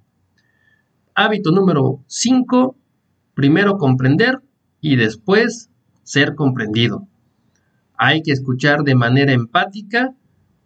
Hábito 1.15 1.53
número 1.53 2.03
5, 2.07 2.77
primero 3.35 3.79
comprender 3.79 4.41
y 4.81 4.97
después 4.97 5.71
ser 6.03 6.35
comprendido. 6.35 7.09
Hay 7.97 8.23
que 8.23 8.33
escuchar 8.33 8.83
de 8.83 8.95
manera 8.95 9.33
empática, 9.33 10.15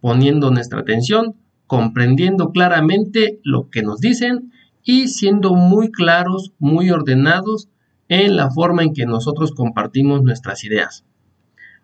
poniendo 0.01 0.51
nuestra 0.51 0.79
atención, 0.79 1.35
comprendiendo 1.67 2.51
claramente 2.51 3.39
lo 3.43 3.69
que 3.69 3.83
nos 3.83 3.99
dicen 3.99 4.51
y 4.83 5.09
siendo 5.09 5.53
muy 5.53 5.91
claros, 5.91 6.53
muy 6.59 6.89
ordenados 6.89 7.69
en 8.07 8.35
la 8.37 8.49
forma 8.49 8.83
en 8.83 8.93
que 8.93 9.05
nosotros 9.05 9.51
compartimos 9.51 10.23
nuestras 10.23 10.63
ideas. 10.63 11.05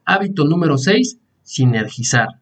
Hábito 0.06 0.46
número 0.46 0.78
6, 0.78 1.20
sinergizar. 1.44 2.40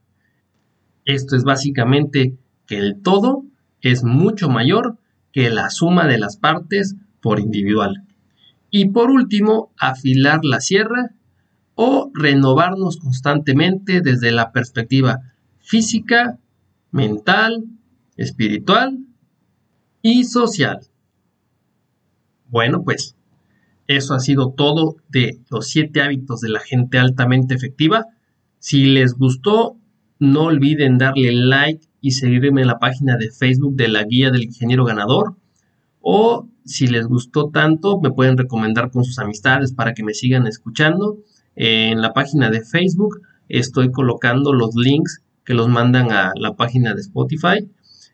Esto 1.06 1.36
es 1.36 1.43
básicamente 1.43 2.38
que 2.67 2.77
el 2.77 3.01
todo 3.01 3.43
es 3.82 4.04
mucho 4.04 4.49
mayor 4.49 4.97
que 5.32 5.49
la 5.49 5.69
suma 5.69 6.08
de 6.08 6.19
las 6.19 6.38
partes 6.38 6.95
por 7.21 7.39
individual. 7.39 8.06
Y 8.71 8.89
por 8.89 9.12
último, 9.12 9.73
afilar 9.77 10.39
la 10.43 10.62
sierra 10.62 11.12
o 11.75 12.10
renovarnos 12.13 12.97
constantemente 12.97 14.01
desde 14.01 14.31
la 14.31 14.51
perspectiva 14.51 15.19
física, 15.60 16.39
mental, 16.91 17.65
espiritual 18.17 18.97
y 20.01 20.23
social. 20.23 20.79
Bueno, 22.47 22.84
pues 22.84 23.15
eso 23.88 24.13
ha 24.13 24.19
sido 24.19 24.51
todo 24.51 24.95
de 25.10 25.41
los 25.49 25.67
siete 25.67 26.01
hábitos 26.01 26.39
de 26.41 26.49
la 26.49 26.60
gente 26.60 26.97
altamente 26.97 27.55
efectiva. 27.55 28.07
Si 28.60 28.86
les 28.86 29.13
gustó, 29.15 29.77
no 30.19 30.43
olviden 30.43 30.97
darle 30.97 31.34
like 31.34 31.88
y 31.99 32.12
seguirme 32.12 32.62
en 32.62 32.67
la 32.67 32.79
página 32.79 33.17
de 33.17 33.31
Facebook 33.31 33.75
de 33.75 33.88
la 33.88 34.03
guía 34.03 34.31
del 34.31 34.43
ingeniero 34.43 34.86
ganador. 34.86 35.36
O 36.01 36.49
si 36.65 36.87
les 36.87 37.07
gustó 37.07 37.49
tanto, 37.49 37.99
me 38.01 38.11
pueden 38.11 38.37
recomendar 38.37 38.91
con 38.91 39.03
sus 39.03 39.19
amistades 39.19 39.73
para 39.73 39.93
que 39.93 40.03
me 40.03 40.13
sigan 40.13 40.47
escuchando. 40.47 41.17
En 41.55 42.01
la 42.01 42.13
página 42.13 42.49
de 42.49 42.61
Facebook 42.61 43.21
estoy 43.49 43.91
colocando 43.91 44.53
los 44.53 44.75
links 44.75 45.21
que 45.43 45.53
los 45.53 45.67
mandan 45.67 46.11
a 46.11 46.31
la 46.35 46.55
página 46.55 46.93
de 46.93 47.01
Spotify. 47.01 47.69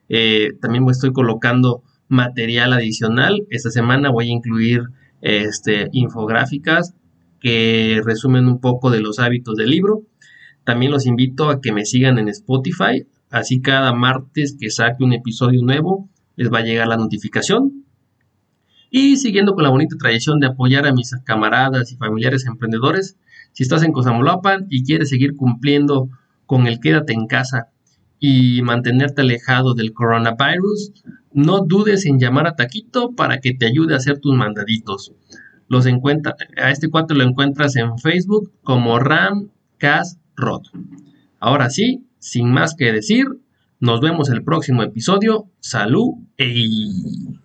Eh, 0.09 0.51
también 0.61 0.87
estoy 0.89 1.11
colocando 1.11 1.83
material 2.07 2.73
adicional. 2.73 3.45
Esta 3.49 3.69
semana 3.69 4.09
voy 4.09 4.29
a 4.29 4.33
incluir 4.33 4.83
este, 5.21 5.89
infográficas 5.91 6.93
que 7.39 8.01
resumen 8.03 8.47
un 8.47 8.59
poco 8.59 8.89
de 8.89 9.01
los 9.01 9.19
hábitos 9.19 9.55
del 9.55 9.69
libro. 9.69 10.03
También 10.63 10.91
los 10.91 11.05
invito 11.05 11.49
a 11.49 11.61
que 11.61 11.71
me 11.71 11.85
sigan 11.85 12.17
en 12.17 12.29
Spotify. 12.29 13.05
Así 13.29 13.61
cada 13.61 13.93
martes 13.93 14.55
que 14.59 14.69
saque 14.69 15.03
un 15.03 15.13
episodio 15.13 15.61
nuevo 15.61 16.09
les 16.37 16.51
va 16.51 16.59
a 16.59 16.63
llegar 16.63 16.87
la 16.87 16.95
notificación. 16.95 17.83
Y 18.89 19.17
siguiendo 19.17 19.53
con 19.53 19.63
la 19.63 19.69
bonita 19.69 19.97
tradición 19.97 20.39
de 20.39 20.47
apoyar 20.47 20.87
a 20.87 20.93
mis 20.93 21.13
camaradas 21.25 21.91
y 21.91 21.97
familiares 21.97 22.45
emprendedores, 22.45 23.17
si 23.51 23.63
estás 23.63 23.83
en 23.83 23.91
Cosamolapan 23.91 24.67
y 24.69 24.85
quieres 24.85 25.09
seguir 25.09 25.35
cumpliendo 25.35 26.09
con 26.45 26.67
el 26.67 26.79
quédate 26.79 27.11
en 27.11 27.27
casa 27.27 27.69
y 28.19 28.61
mantenerte 28.61 29.21
alejado 29.21 29.73
del 29.73 29.93
coronavirus, 29.93 30.93
no 31.33 31.65
dudes 31.65 32.05
en 32.05 32.19
llamar 32.19 32.47
a 32.47 32.55
Taquito 32.55 33.13
para 33.13 33.39
que 33.39 33.53
te 33.53 33.65
ayude 33.65 33.93
a 33.93 33.97
hacer 33.97 34.19
tus 34.19 34.35
mandaditos. 34.35 35.13
Los 35.67 35.85
encuentra, 35.85 36.35
a 36.55 36.71
este 36.71 36.89
cuatro 36.89 37.17
lo 37.17 37.23
encuentras 37.23 37.75
en 37.75 37.97
Facebook 37.97 38.53
como 38.63 38.99
Ram 38.99 39.49
Cas 39.77 40.17
Rod. 40.35 40.61
Ahora 41.39 41.69
sí, 41.69 42.07
sin 42.19 42.51
más 42.51 42.73
que 42.75 42.93
decir, 42.93 43.25
nos 43.79 44.01
vemos 44.01 44.29
el 44.29 44.43
próximo 44.43 44.83
episodio. 44.83 45.49
Salud 45.59 46.15
y... 46.37 47.39